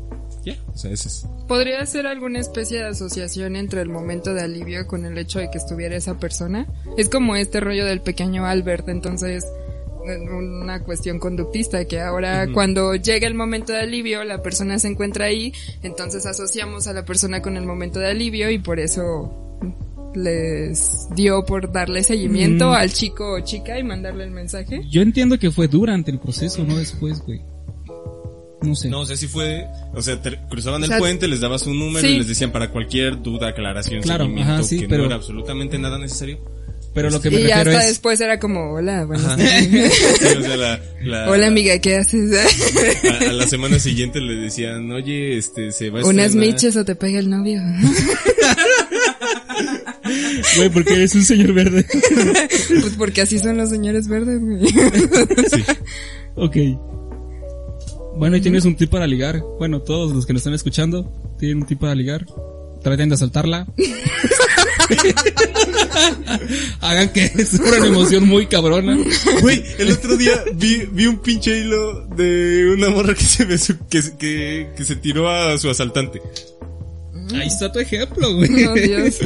[0.45, 1.27] ya, o sea, ese es.
[1.49, 5.51] ¿Podría ser alguna especie de asociación entre el momento de alivio con el hecho de
[5.51, 6.67] que estuviera esa persona?
[6.99, 9.45] Es como este rollo del pequeño Albert, entonces
[10.05, 15.27] una cuestión conductista que ahora cuando llega el momento de alivio la persona se encuentra
[15.27, 19.33] ahí entonces asociamos a la persona con el momento de alivio y por eso
[20.15, 22.75] les dio por darle seguimiento Mm.
[22.75, 26.65] al chico o chica y mandarle el mensaje Yo entiendo que fue durante el proceso,
[26.65, 27.41] no después, güey.
[28.63, 28.89] No sé.
[28.89, 31.79] No, o sea, sí fue, o sea, te- cruzaban O el puente, les dabas un
[31.79, 32.15] número sí.
[32.15, 35.17] y les decían para cualquier duda, aclaración, Claro, seguimiento, ajá, sí, que pero- no era
[35.17, 36.39] absolutamente nada necesario.
[36.95, 37.89] Pero lo que me Y refiero hasta es...
[37.89, 39.37] después era como, hola, buenas.
[39.41, 39.79] Sí,
[40.39, 42.31] o sea, la, la- Hola amiga, ¿qué haces?
[43.05, 46.77] A, a la semana siguiente le decían, oye, este, se va a Unas estrenar- miches
[46.77, 47.61] o te pega el novio.
[50.57, 51.85] Güey, porque eres un señor verde.
[52.81, 54.67] pues porque así son los señores verdes, güey.
[54.69, 55.65] Sí.
[56.37, 56.57] ok.
[58.19, 59.41] Bueno, y tienes un tip para ligar.
[59.59, 62.27] Bueno, todos los que nos están escuchando tienen un tip para ligar.
[62.83, 63.67] Traten de asaltarla.
[66.81, 68.97] Hagan que sufran una emoción muy cabrona.
[69.41, 73.79] Güey, el otro día vi, vi un pinche hilo de una morra que se besó-
[73.89, 76.21] que, se- que, que se tiró a su asaltante.
[77.35, 78.51] Ahí está tu ejemplo, güey.
[78.51, 79.19] No, Dios.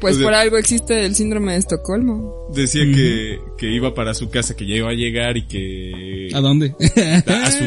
[0.00, 2.48] Pues O sea- por algo existe el síndrome de Estocolmo.
[2.54, 6.28] Decía que, que iba para su casa, que ya iba a llegar y que...
[6.34, 6.74] ¿A dónde?
[7.26, 7.64] A su,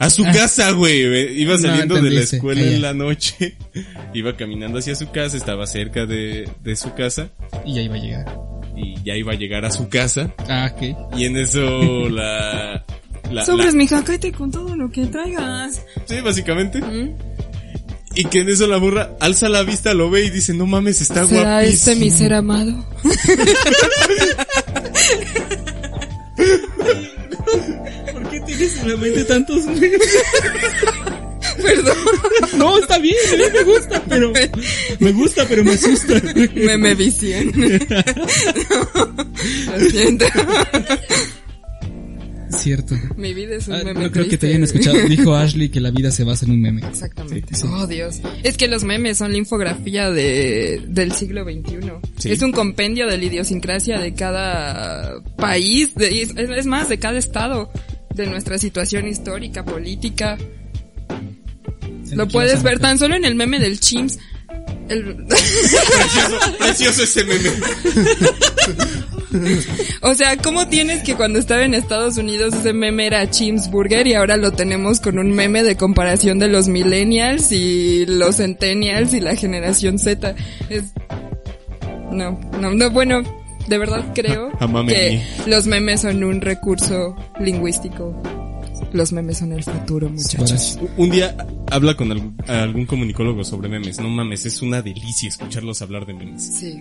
[0.00, 1.40] a su casa, güey.
[1.40, 3.56] Iba No, saliendo de la escuela Ah, en la noche.
[4.14, 7.30] Iba caminando hacia su casa, estaba cerca de, de su casa.
[7.64, 8.36] y ya iba a llegar.
[8.76, 10.34] Y ya iba a llegar a su casa.
[10.48, 11.16] Ah, ok.
[11.18, 11.60] Y en eso
[12.10, 12.84] la...
[13.30, 15.82] la- Sobres, la- mija, cállate con todo lo que traigas.
[16.06, 16.80] sí, básicamente.
[16.80, 17.14] ¿Mm?
[18.16, 21.00] Y que en eso la burra alza la vista, lo ve y dice, no mames,
[21.00, 21.92] está ¿Será guapísimo.
[21.92, 22.84] este mi ser amado?
[28.60, 29.64] ¿Por qué tienes en la mente tantos
[31.62, 31.96] Perdón.
[32.56, 34.32] No, está bien, a mí me gusta, pero...
[34.98, 36.20] Me gusta, pero me asusta.
[36.54, 37.52] Me me vicien.
[39.78, 40.24] Lo siento.
[42.58, 42.94] Cierto.
[43.16, 44.46] Mi vida es un Ah, meme no creo que te triste.
[44.48, 44.96] hayan escuchado.
[45.08, 46.82] Dijo Ashley que la vida se basa en un meme.
[46.86, 47.54] Exactamente.
[47.64, 48.20] Oh, Dios.
[48.42, 51.78] Es que los memes son la infografía de, del siglo XXI.
[52.18, 52.32] Sí.
[52.32, 57.18] Es un compendio de la idiosincrasia de cada país, de, es, es más, de cada
[57.18, 57.70] estado,
[58.14, 60.36] de nuestra situación histórica, política.
[62.12, 64.18] Lo puedes ver tan solo en el meme del Chimps.
[64.88, 67.50] El, Precioso, precioso ese meme.
[70.02, 74.06] o sea, ¿cómo tienes que cuando estaba en Estados Unidos ese meme era Chimps Burger
[74.08, 79.14] y ahora lo tenemos con un meme de comparación de los millennials y los centennials
[79.14, 80.34] y la generación Z?
[80.68, 80.84] Es...
[82.10, 83.22] No, no, no, bueno,
[83.70, 84.50] de verdad creo
[84.88, 88.20] que los memes son un recurso lingüístico.
[88.92, 90.76] Los memes son el futuro, muchachos.
[90.96, 91.36] Un día
[91.70, 94.00] habla con algún, algún comunicólogo sobre memes.
[94.00, 96.42] No mames, es una delicia escucharlos hablar de memes.
[96.42, 96.80] Sí.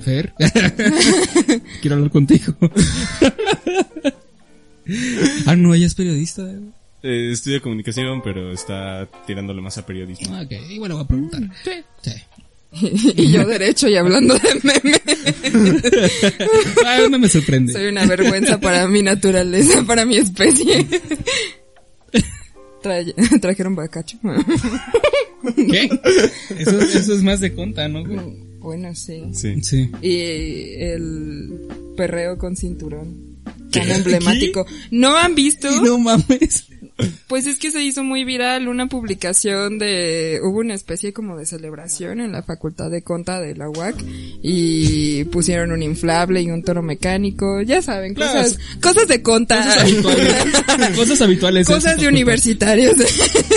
[0.00, 0.34] Fer.
[1.80, 2.54] Quiero hablar contigo.
[5.46, 6.42] ah, no, ella es periodista.
[7.04, 10.34] Eh, estudia comunicación, pero está tirándole más a periodismo.
[10.34, 11.42] Ah, ok, igual le voy a preguntar.
[11.62, 12.10] Sí.
[12.80, 15.00] y yo derecho y hablando de memes.
[16.86, 17.72] Ah, no me sorprende.
[17.72, 20.86] Soy una vergüenza para mi naturaleza, para mi especie.
[23.40, 24.18] Trajeron bacacho.
[25.56, 25.88] ¿Qué?
[26.58, 28.02] Eso, eso es más de conta, ¿no?
[28.58, 29.22] bueno, sí.
[29.34, 29.62] Sí.
[29.62, 29.90] Sí.
[30.00, 33.38] Y el perreo con cinturón.
[33.70, 33.80] ¿Qué?
[33.80, 34.66] Tan emblemático.
[34.90, 35.70] ¿No han visto?
[35.82, 36.66] No mames.
[37.26, 41.46] Pues es que se hizo muy viral una publicación de, hubo una especie como de
[41.46, 43.96] celebración en la facultad de conta de la UAC
[44.42, 49.58] y pusieron un inflable y un toro mecánico, ya saben, cosas, cosas de conta.
[49.58, 50.34] Cosas habituales.
[50.96, 51.66] Cosas habituales.
[51.66, 52.94] Cosas esas, de universitarios.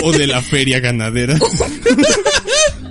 [0.02, 1.38] O de la feria ganadera.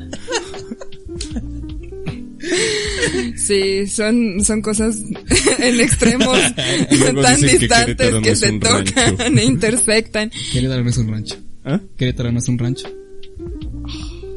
[3.46, 5.04] Sí, son, son cosas
[5.60, 9.24] en extremos tan que distantes no que se tocan rancho.
[9.40, 10.32] e intersectan.
[10.52, 11.36] Querétaro no es un rancho.
[11.64, 11.80] ¿Ah?
[11.96, 12.88] Querétaro no es un rancho.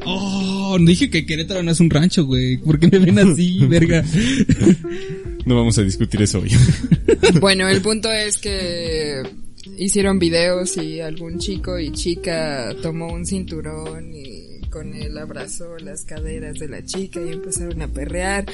[0.05, 2.59] Oh, dije que Querétaro no es un rancho, güey.
[2.59, 4.05] ¿Por qué me ven así, verga?
[5.47, 6.51] No vamos a discutir eso hoy.
[7.41, 9.23] Bueno, el punto es que
[9.79, 16.05] hicieron videos y algún chico y chica tomó un cinturón y con él abrazó las
[16.05, 18.47] caderas de la chica y empezaron a perrear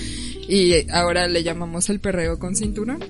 [0.49, 3.01] y ahora le llamamos el perreo con cinturón.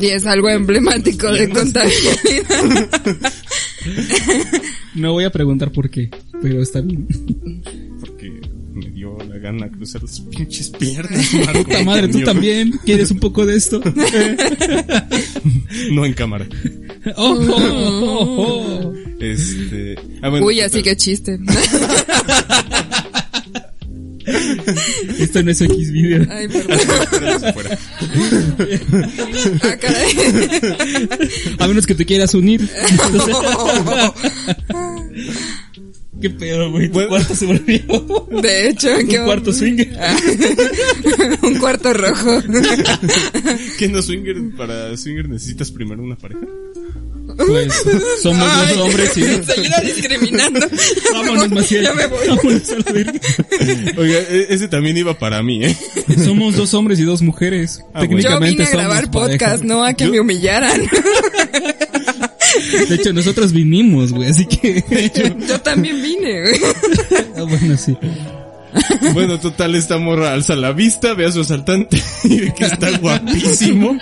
[0.00, 2.16] Y es algo emblemático de contabilidad.
[4.96, 7.06] No voy a preguntar por qué, pero está bien.
[9.46, 11.32] La gana cruzar las pinches piernas.
[11.46, 13.80] Marco Puta madre, tú también quieres un poco de esto.
[15.92, 16.46] No en cámara.
[17.16, 18.92] Oh, oh, oh, oh.
[19.20, 19.94] Este.
[20.20, 21.38] ah, bueno, Uy, así que chiste.
[25.16, 26.26] Esto no es X video.
[26.28, 26.78] Ay, perdón.
[29.62, 31.08] Ah, caray.
[31.60, 32.68] A menos que te quieras unir.
[36.20, 36.86] Qué pedo, güey.
[36.88, 37.08] Tu Bueno.
[37.10, 37.80] cuarto se volvió.
[38.42, 39.88] De hecho, qué Un cuarto swinger.
[41.42, 42.42] un cuarto rojo.
[43.78, 44.36] ¿Qué no swinger?
[44.56, 46.40] Para swinger necesitas primero una pareja.
[47.36, 47.72] Pues
[48.22, 50.60] somos Ay, dos hombres y Seguirá discriminando.
[51.12, 51.82] vámonos, Maciel.
[51.84, 52.28] Ya me voy.
[52.28, 53.20] Vámonos a la verga.
[53.98, 55.76] Oiga, e- ese también iba para mí, ¿eh?
[56.24, 57.80] Somos dos hombres y dos mujeres.
[57.92, 58.04] Ah, bueno.
[58.04, 59.28] Yo Técnicamente vine a grabar pareja.
[59.28, 60.80] podcast, no a que Yo- me humillaran.
[62.88, 64.82] De hecho, nosotros vinimos, güey, así que...
[65.48, 66.60] Yo también vine, güey.
[67.36, 67.96] Ah, bueno, sí.
[69.12, 72.96] Bueno, total, esta morra alza la vista, ve a su asaltante y ve que está
[72.98, 73.98] guapísimo.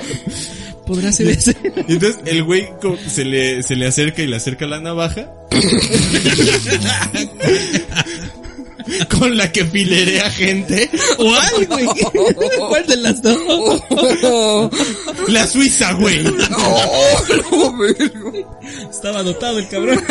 [0.86, 1.56] Podrá ser ese.
[1.88, 2.68] Y entonces el güey
[3.06, 5.30] se le, se le acerca y le acerca la navaja.
[9.08, 10.90] con la que filerea gente.
[11.16, 11.86] ¿Cuál, güey?
[12.68, 13.38] ¿Cuál de las dos?
[15.28, 16.22] La suiza, güey.
[16.50, 18.32] no, vergo.
[18.90, 20.02] Estaba dotado el cabrón.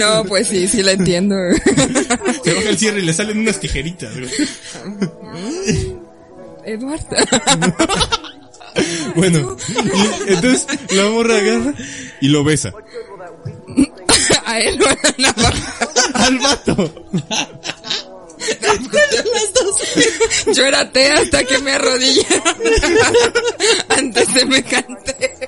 [0.00, 1.36] No, pues sí, sí la entiendo.
[2.44, 4.30] Se baja el cierre y le salen unas tijeritas, güey.
[6.64, 7.16] Eduardo.
[9.16, 9.56] Bueno,
[10.28, 11.74] y entonces la morra agarra
[12.20, 12.72] y lo besa.
[14.50, 15.78] A él o a la navaja.
[16.14, 17.06] Al vato.
[20.54, 22.26] Yo era té hasta que me arrodillé.
[23.88, 25.38] Antes de me canté.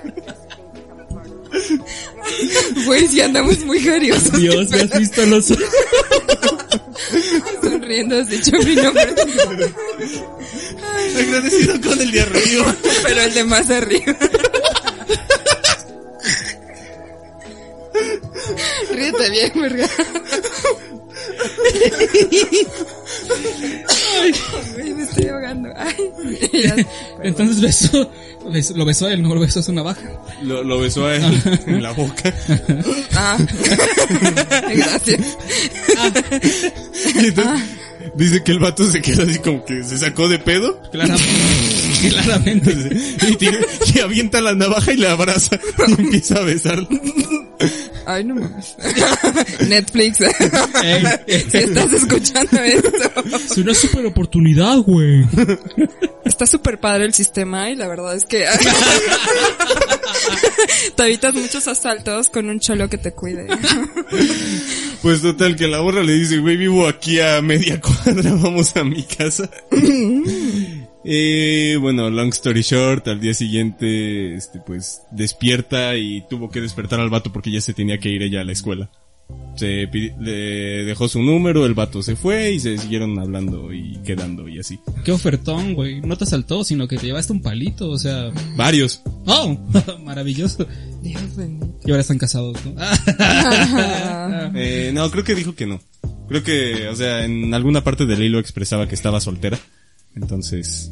[2.85, 4.39] Güey, si andamos muy jariosos.
[4.39, 5.67] Dios, me has visto los ojos.
[7.61, 9.13] Sonriendo has dicho mi nombre.
[11.19, 12.77] Agradecido con el de arriba.
[13.03, 14.17] Pero el de más arriba.
[19.51, 19.89] Bien, verga.
[24.79, 25.69] Ay, me estoy ahogando.
[25.77, 25.95] Ay,
[26.53, 26.77] ya.
[27.23, 28.11] Entonces besó,
[28.51, 30.03] besó- lo besó a él, no lo besó a su navaja.
[30.43, 31.23] Lo, lo besó a él
[31.67, 32.33] en la boca.
[33.15, 33.37] Ah.
[34.75, 35.21] Gracias.
[37.15, 37.61] Y entonces
[38.15, 40.81] dice que el vato se quedó así como que se sacó de pedo.
[40.91, 42.09] Claramente.
[42.11, 42.97] Claramente.
[43.29, 43.59] Y, tiene-
[43.95, 46.89] y avienta la navaja y la abraza y empieza a besarla.
[48.07, 48.77] Ay, no mames.
[49.69, 50.19] Netflix.
[50.19, 52.91] Si estás escuchando esto.
[53.35, 55.25] es una super oportunidad, güey.
[56.25, 58.45] Está súper padre el sistema y la verdad es que
[60.97, 63.47] te evitas muchos asaltos con un cholo que te cuide.
[65.03, 68.85] Pues total, que la borra le dice, güey, vivo aquí a media cuadra, vamos a
[68.85, 69.49] mi casa.
[71.05, 77.01] Eh, bueno, long story short, al día siguiente, este, pues, despierta y tuvo que despertar
[77.01, 78.91] al vato porque ya se tenía que ir ella a la escuela.
[79.57, 79.87] Se
[80.21, 84.59] le dejó su número, el vato se fue y se siguieron hablando y quedando y
[84.59, 84.79] así.
[85.05, 86.01] Qué ofertón, güey.
[86.01, 88.31] No te asaltó, sino que te llevaste un palito, o sea...
[88.57, 89.03] Varios.
[89.27, 89.59] ¡Oh!
[90.05, 90.67] Maravilloso.
[91.03, 91.79] Dios bendito.
[91.85, 92.75] Y ahora están casados, ¿no?
[94.55, 95.81] Eh, no, creo que dijo que no.
[96.29, 99.59] Creo que, o sea, en alguna parte del hilo expresaba que estaba soltera.
[100.15, 100.91] Entonces,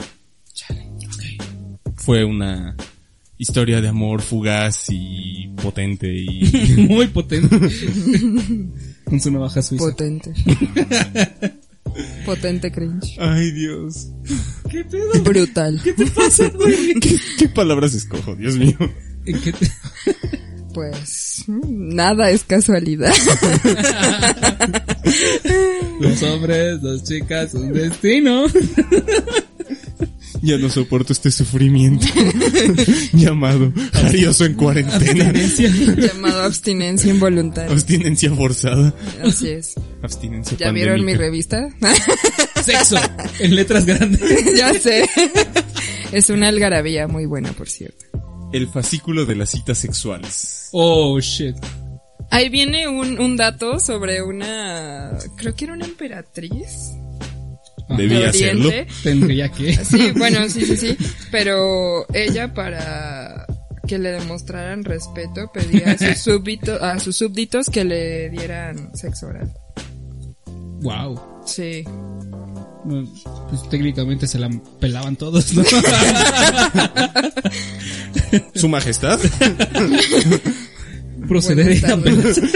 [1.97, 2.77] fue una
[3.39, 6.43] historia de amor fugaz y potente y
[6.89, 7.57] Muy potente.
[9.05, 9.85] Con su navaja suiza.
[9.85, 10.33] Potente.
[12.25, 13.17] Potente cringe.
[13.19, 14.11] Ay, Dios.
[15.25, 15.81] Brutal.
[15.83, 18.77] ¿Qué, qué palabras escojo, Dios mío?
[19.27, 19.71] ¿En qué te-
[20.73, 23.13] Pues nada es casualidad.
[26.01, 28.47] Dos hombres, dos chicas, un destino.
[30.43, 32.07] Ya no soporto este sufrimiento
[33.13, 35.29] llamado jarioso en cuarentena.
[35.29, 35.71] Abstinencia.
[35.97, 37.71] Llamado abstinencia involuntaria.
[37.71, 38.95] Abstinencia forzada.
[39.23, 39.75] Así es.
[40.03, 41.19] Abstinencia ¿Ya vieron mi pandémica.
[41.25, 41.69] revista?
[42.65, 42.97] Sexo.
[43.41, 44.21] En letras grandes.
[44.57, 45.07] ya sé.
[46.13, 48.07] Es una algarabía muy buena, por cierto.
[48.53, 50.69] El fascículo de las citas sexuales.
[50.73, 51.57] Oh, shit.
[52.31, 56.93] Ahí viene un, un dato sobre una, creo que era una emperatriz.
[57.97, 58.69] Debía de hacerlo.
[58.69, 58.93] Oriente.
[59.03, 59.75] Tendría que.
[59.85, 60.97] Sí, bueno, sí, sí, sí.
[61.31, 63.47] Pero ella para
[63.87, 69.27] que le demostraran respeto pedía a sus súbditos, a sus súbditos que le dieran sexo
[69.27, 69.53] oral.
[70.83, 71.21] Wow.
[71.45, 71.85] Sí.
[72.85, 75.63] Pues técnicamente se la pelaban todos, ¿no?
[78.55, 79.19] Su majestad.
[81.29, 82.51] Procedería Buenas apenas.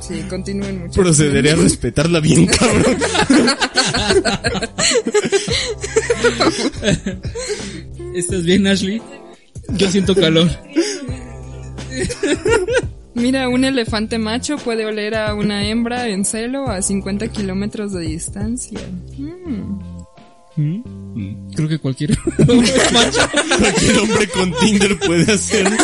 [0.00, 1.00] Sí, continúen mucho.
[1.00, 2.96] Procederé a respetarla bien, cabrón.
[8.14, 9.00] ¿Estás bien, Ashley?
[9.76, 10.50] Yo siento calor.
[13.20, 18.00] Mira, un elefante macho puede oler a una hembra en celo a 50 kilómetros de
[18.00, 18.80] distancia.
[19.18, 20.00] Mm.
[20.56, 21.52] ¿Mm?
[21.54, 23.20] Creo que cualquier macho.
[23.58, 25.76] Cualquier hombre con Tinder puede hacerlo.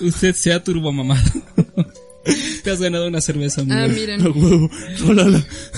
[0.00, 1.22] Usted sea turbomamado.
[2.64, 3.62] Te has ganado una cerveza.
[3.70, 4.22] Ah, miren.
[4.34, 4.70] huevo.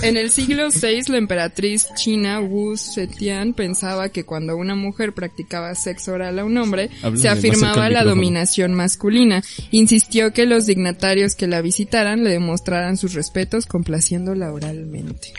[0.01, 5.75] En el siglo VI, la emperatriz china Wu Zetian pensaba que cuando una mujer practicaba
[5.75, 9.43] sexo oral a un hombre, se afirmaba la dominación masculina.
[9.71, 15.33] Insistió que los dignatarios que la visitaran le demostraran sus respetos complaciéndola oralmente.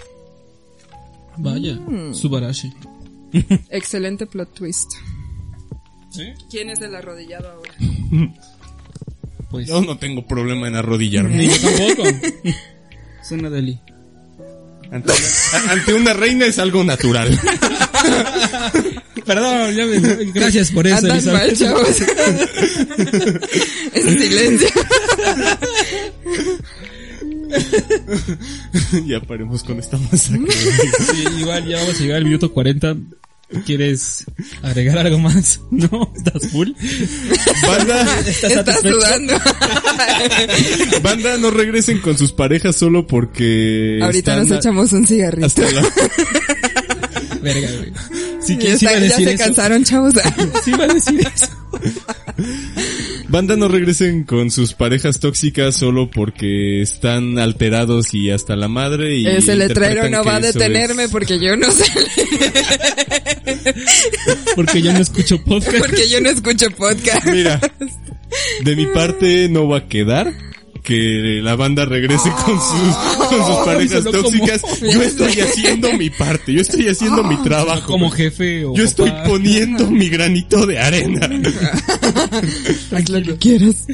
[1.39, 2.15] Vaya, Mm.
[2.15, 2.73] Subarashi.
[3.71, 4.91] Excelente plot twist.
[6.11, 6.25] ¿Sí?
[6.51, 7.75] ¿Quién es el arrodillado ahora?
[9.51, 9.67] Pues.
[9.67, 11.37] Yo no tengo problema en arrodillarme.
[11.37, 12.05] Ni yo tampoco.
[13.23, 13.79] Suena deli.
[14.91, 17.39] Ante una, ante una reina es algo natural.
[19.27, 19.99] Perdón, ya me,
[20.33, 22.01] gracias por eso, Andan mal, chavos.
[23.93, 24.69] en silencio.
[29.07, 30.51] ya paremos con esta masacre.
[30.51, 32.97] Sí, igual ya vamos a llegar al minuto 40.
[33.65, 34.25] ¿Quieres
[34.63, 35.61] agregar algo más?
[35.71, 36.13] ¿No?
[36.17, 36.71] ¿Estás full?
[37.67, 39.35] Banda, ¿Estás sudando.
[41.03, 44.01] banda, no regresen con sus parejas solo porque.
[44.03, 45.47] Ahorita nos echamos un cigarrito.
[45.47, 45.83] hasta la-
[47.43, 47.93] Verga, güey.
[48.43, 49.45] Sí, Ya, que- sí a ya decir se eso.
[49.45, 50.15] cansaron, chavos.
[50.65, 51.47] Sí iba a decir eso.
[53.29, 59.17] Banda, no regresen con sus parejas tóxicas solo porque están alterados y hasta la madre.
[59.19, 61.85] Y Ese letrero interpretan no va a detenerme es- porque yo no sé,
[64.57, 65.79] Porque yo no escucho podcast.
[65.79, 67.27] porque yo no escucho podcast.
[67.27, 67.61] Mira,
[68.65, 70.33] de mi parte no va a quedar
[70.89, 72.97] que la banda regrese con sus,
[73.29, 74.63] con sus parejas como- tóxicas.
[74.81, 77.87] Yo estoy haciendo mi parte, yo estoy haciendo mi trabajo.
[77.93, 79.25] Como jefe o Yo estoy papá.
[79.25, 81.21] poniendo mi granito de arena.
[82.91, 83.87] Haz lo que quieras.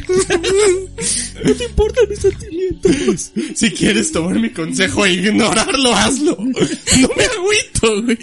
[1.44, 3.32] No te importan mis sentimientos.
[3.56, 6.36] Si quieres tomar mi consejo e ignorarlo, hazlo.
[6.38, 8.18] No me agüito, güey.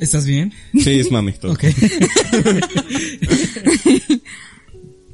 [0.00, 0.52] ¿Estás bien?
[0.78, 1.52] Sí, es mami todo.
[1.52, 1.64] Ok.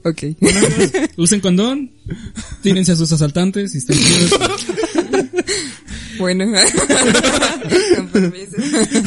[0.08, 0.22] Ok.
[0.40, 0.60] Bueno,
[1.16, 1.90] usen condón.
[2.62, 3.98] Tírense a sus asaltantes y estén.
[6.18, 6.46] Bueno.
[7.94, 8.56] Con permiso.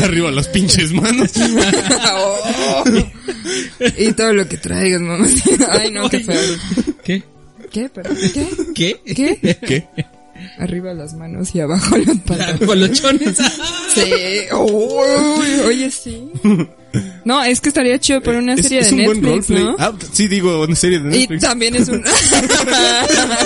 [0.02, 1.30] Arriba las pinches manos.
[2.14, 2.84] Oh.
[3.98, 5.28] Y todo lo que traigas, mamá.
[5.72, 6.40] Ay, no, qué feo.
[7.04, 7.22] ¿Qué?
[7.70, 7.90] ¿Qué?
[7.94, 8.48] ¿Pero qué?
[8.74, 9.02] ¿Qué?
[9.14, 9.58] ¿Qué?
[9.60, 9.88] ¿Qué?
[10.60, 12.66] Arriba las manos y abajo los pantalones.
[12.66, 13.38] Colochones.
[13.94, 14.14] Sí.
[14.54, 16.30] Uy, oye, sí.
[17.24, 19.64] No, es que estaría chido por una Es, serie es de un buen Netflix, roleplay.
[19.64, 19.76] ¿no?
[19.80, 21.42] Ah, sí, digo, una serie de Y Netflix.
[21.44, 22.04] también es un...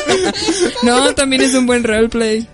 [0.84, 2.48] no, también es un buen roleplay.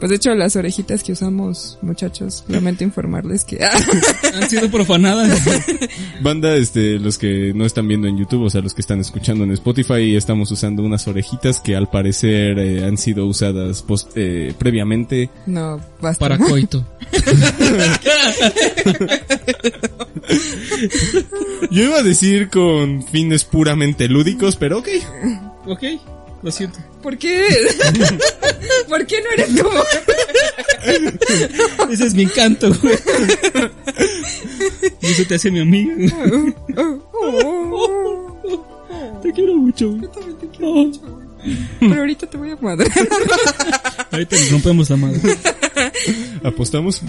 [0.00, 3.62] Pues de hecho las orejitas que usamos, muchachos, lamento informarles que...
[4.34, 5.38] Han sido profanadas.
[6.22, 9.44] Banda, este, los que no están viendo en YouTube, o sea, los que están escuchando
[9.44, 14.54] en Spotify, estamos usando unas orejitas que al parecer eh, han sido usadas post, eh,
[14.58, 15.28] previamente.
[15.44, 16.18] no, basta.
[16.18, 16.82] Para coito.
[21.70, 24.88] Yo iba a decir con fines puramente lúdicos, pero ok.
[25.66, 25.82] Ok,
[26.42, 26.78] lo siento.
[27.02, 27.38] ¿Por qué?
[28.88, 29.82] ¿Por qué no eres como...
[31.90, 32.94] Ese es mi encanto, güey.
[35.02, 35.94] Y eso te hace mi amiga.
[39.22, 40.08] Te quiero mucho, güey.
[40.62, 40.90] Oh,
[41.80, 42.90] Pero ahorita te voy a madre.
[44.10, 45.20] Ahorita nos rompemos la madre.
[46.42, 47.02] ¿Apostamos?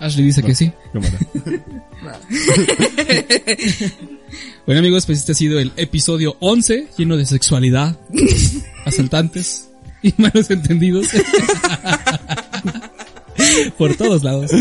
[0.00, 0.70] Ashley dice que sí.
[0.92, 1.18] Cámara.
[4.66, 7.98] Bueno amigos, pues este ha sido el episodio 11, lleno de sexualidad,
[8.86, 9.68] asaltantes
[10.02, 11.08] y malos entendidos.
[13.78, 14.50] Por todos lados.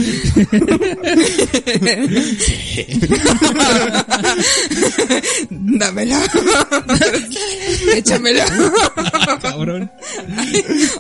[5.49, 6.15] Dámelo.
[7.95, 8.43] Échamelo.
[9.41, 9.91] Cabrón.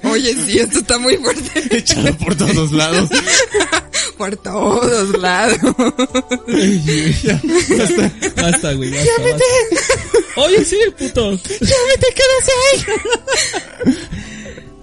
[0.03, 1.77] Oye, sí, esto está muy fuerte.
[1.77, 3.09] Échalo por todos lados.
[4.17, 5.57] Por todos lados.
[8.35, 9.47] Basta, güey, basta, basta.
[10.35, 11.31] Oye, sí, puto.
[11.31, 14.32] Ya vete, quédate ahí.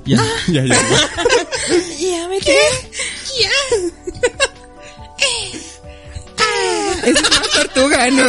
[0.06, 0.18] Ya.
[0.48, 0.78] ya, ya.
[1.98, 2.56] Ya vete.
[3.38, 3.50] Ya.
[7.04, 8.24] Es una tortuga, ¿no?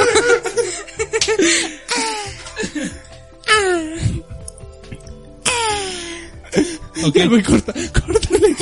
[7.03, 7.17] Ok.
[7.29, 8.55] Güey, corta, córtale.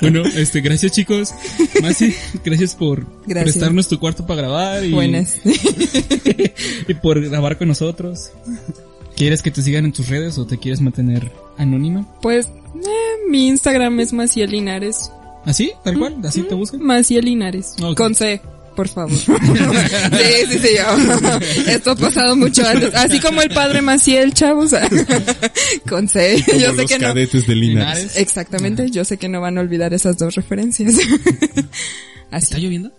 [0.00, 1.34] Bueno, este, gracias chicos.
[1.82, 3.54] Masi, gracias por Gracias.
[3.56, 5.36] prestarnos tu cuarto para grabar y, Buenas.
[6.88, 8.30] y por grabar con nosotros.
[9.20, 12.06] ¿Quieres que te sigan en tus redes o te quieres mantener anónima?
[12.22, 15.10] Pues, eh, mi Instagram es Maciel Linares.
[15.44, 15.72] ¿Así?
[15.84, 16.16] ¿Tal cual?
[16.24, 16.82] ¿Así te buscan?
[16.82, 17.74] Maciel Linares.
[17.82, 17.98] Ok.
[17.98, 18.40] Con C,
[18.74, 19.12] por favor.
[19.18, 19.26] sí,
[20.48, 20.68] sí, sí.
[20.74, 21.38] yo-
[21.70, 22.94] Esto ha pasado mucho antes.
[22.94, 24.70] Así como el padre Maciel, chavos.
[25.86, 26.42] Con C.
[26.46, 27.06] Como Yo sé los que no.
[27.08, 27.96] cadetes de Linares.
[28.04, 28.16] Linares.
[28.16, 28.90] Exactamente.
[28.90, 30.94] Yo sé que no van a olvidar esas dos referencias.
[32.30, 32.44] Así.
[32.46, 32.90] ¿Está lloviendo?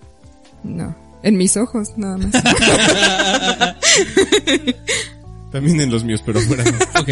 [0.63, 0.95] No.
[1.23, 2.31] En mis ojos, nada más.
[5.51, 6.63] También en los míos, pero fuera.
[6.99, 7.09] Ok.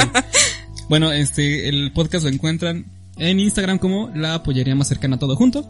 [0.88, 2.86] Bueno, este, el podcast lo encuentran
[3.18, 5.68] en Instagram como la pollería más cercana a todo junto.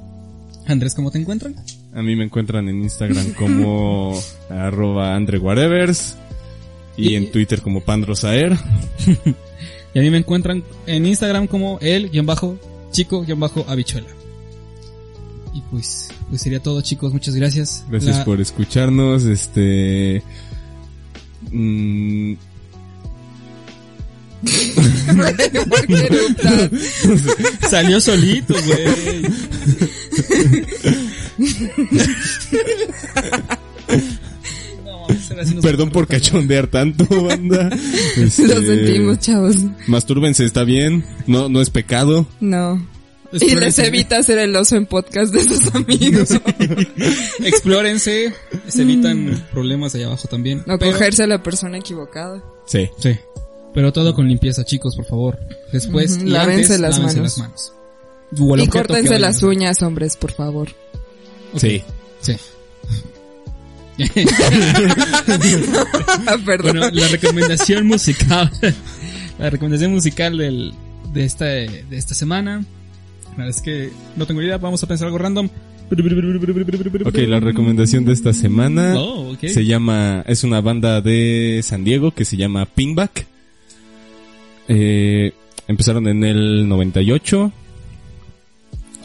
[0.67, 1.55] Andrés, ¿cómo te encuentran?
[1.93, 6.15] A mí me encuentran en Instagram como arroba Andre Whatevers
[6.95, 8.57] y en Twitter como Pandrosaer.
[9.91, 12.59] Y a mí me encuentran en Instagram como el guion bajo
[12.91, 14.05] chico guion bajo habichuela.
[15.51, 17.83] Y pues, pues sería todo chicos, muchas gracias.
[17.89, 20.21] Gracias La- por escucharnos, este...
[21.51, 22.33] mm.
[27.69, 28.85] Salió solito, güey.
[34.85, 37.69] No, perdón por cachondear tanto, banda.
[38.17, 39.55] Este, Lo sentimos, chavos.
[39.87, 41.03] Mastúrbense, está bien.
[41.27, 42.27] No, no es pecado.
[42.39, 42.85] No.
[43.31, 46.29] Y les evita hacer el oso en podcast de sus amigos.
[47.43, 48.33] Explórense,
[48.67, 50.63] se evitan problemas allá abajo también.
[50.65, 52.43] No Pero- cogerse a la persona equivocada.
[52.65, 52.89] Sí.
[52.99, 53.11] Sí.
[53.73, 55.39] Pero todo con limpieza, chicos, por favor.
[55.71, 57.37] Después, y lávense antes, las lávense manos.
[57.37, 57.73] las manos.
[58.63, 60.69] Y córtense las uñas, hombres, por favor.
[61.53, 61.83] Ok, Sí.
[62.21, 62.35] Sí.
[66.27, 66.77] Ah, Perdón.
[66.79, 68.49] bueno, la recomendación musical,
[69.37, 70.73] la recomendación musical del,
[71.13, 72.63] de esta, de esta semana.
[73.31, 75.49] La verdad es que no tengo idea, vamos a pensar algo random.
[77.05, 82.11] Ok, la recomendación de esta semana Oh, se llama, es una banda de San Diego
[82.11, 83.25] que se llama Pingback.
[84.69, 85.33] Eh,
[85.67, 87.51] empezaron en el 98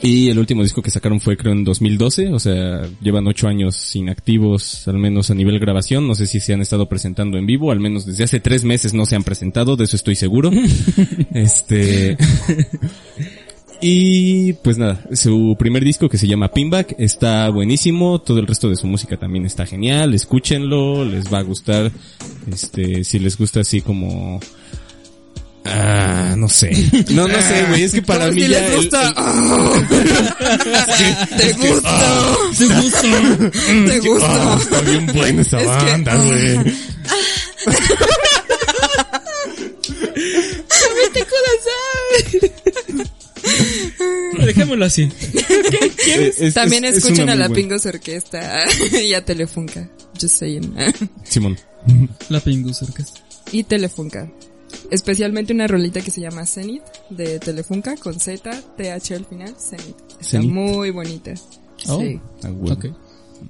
[0.03, 3.97] y el último disco que sacaron fue creo en 2012, o sea, llevan ocho años
[3.97, 7.73] inactivos, al menos a nivel grabación, no sé si se han estado presentando en vivo,
[7.73, 10.51] al menos desde hace tres meses no se han presentado, de eso estoy seguro.
[11.33, 12.19] este...
[13.87, 18.71] Y pues nada, su primer disco que se llama Pinback está buenísimo, todo el resto
[18.71, 21.93] de su música también está genial, escúchenlo, les va a gustar,
[22.51, 24.41] este, si les gusta así como...
[25.67, 26.71] Ah, no sé.
[27.11, 28.61] No, no sé, güey, es que para mí si ya...
[28.61, 29.09] les el- gusta.
[29.09, 29.89] el- ¡Ah!
[31.39, 32.37] ¿Te gusta?
[32.59, 33.51] ¿Te gusta?
[33.87, 34.27] ¿Te gusta?
[34.31, 36.75] Ah, está bien buena esa Es banda, güey.
[44.47, 45.09] Dejémoslo así.
[46.07, 47.49] Es- También es- es escuchen a la.
[47.49, 48.65] Pingos Orquesta
[49.03, 49.89] y a Telefunca.
[50.21, 50.75] Just saying.
[51.25, 51.59] Simón.
[52.29, 53.21] La Pingus Orquesta.
[53.53, 54.29] y Telefunca.
[54.95, 59.97] Especialmente una rolita que se llama Zenith de Telefunca con Z, TH al final, Zenith.
[60.20, 60.53] Está Zenith.
[60.53, 61.34] muy bonita.
[61.88, 62.01] Oh.
[62.01, 62.20] Sí.
[62.45, 62.51] Ah.
[62.70, 62.86] Ok.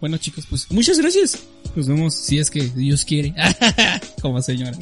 [0.01, 1.38] Bueno chicos, pues muchas gracias.
[1.77, 3.35] Nos vemos si es que Dios quiere.
[4.22, 4.77] Como señora.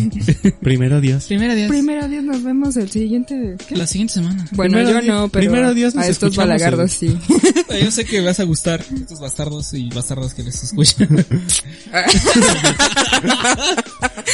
[0.60, 1.24] Primero Dios.
[1.24, 1.68] Primera día.
[1.68, 3.56] Primero Dios, nos vemos el siguiente.
[3.68, 3.76] ¿qué?
[3.76, 4.46] La siguiente semana.
[4.52, 7.16] Bueno, Primero yo Dios- no, pero primero Dios nos a estos balagardos sí.
[7.82, 11.08] Yo sé que vas a gustar estos bastardos y bastardas que les escuchan.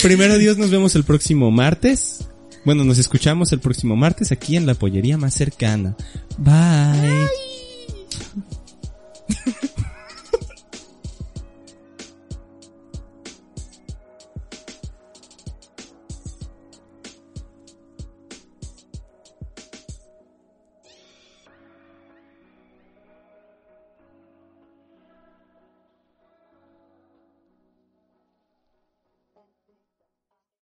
[0.02, 2.26] Primero Dios, nos vemos el próximo martes.
[2.64, 5.96] Bueno, nos escuchamos el próximo martes aquí en la pollería más cercana.
[6.38, 7.28] Bye.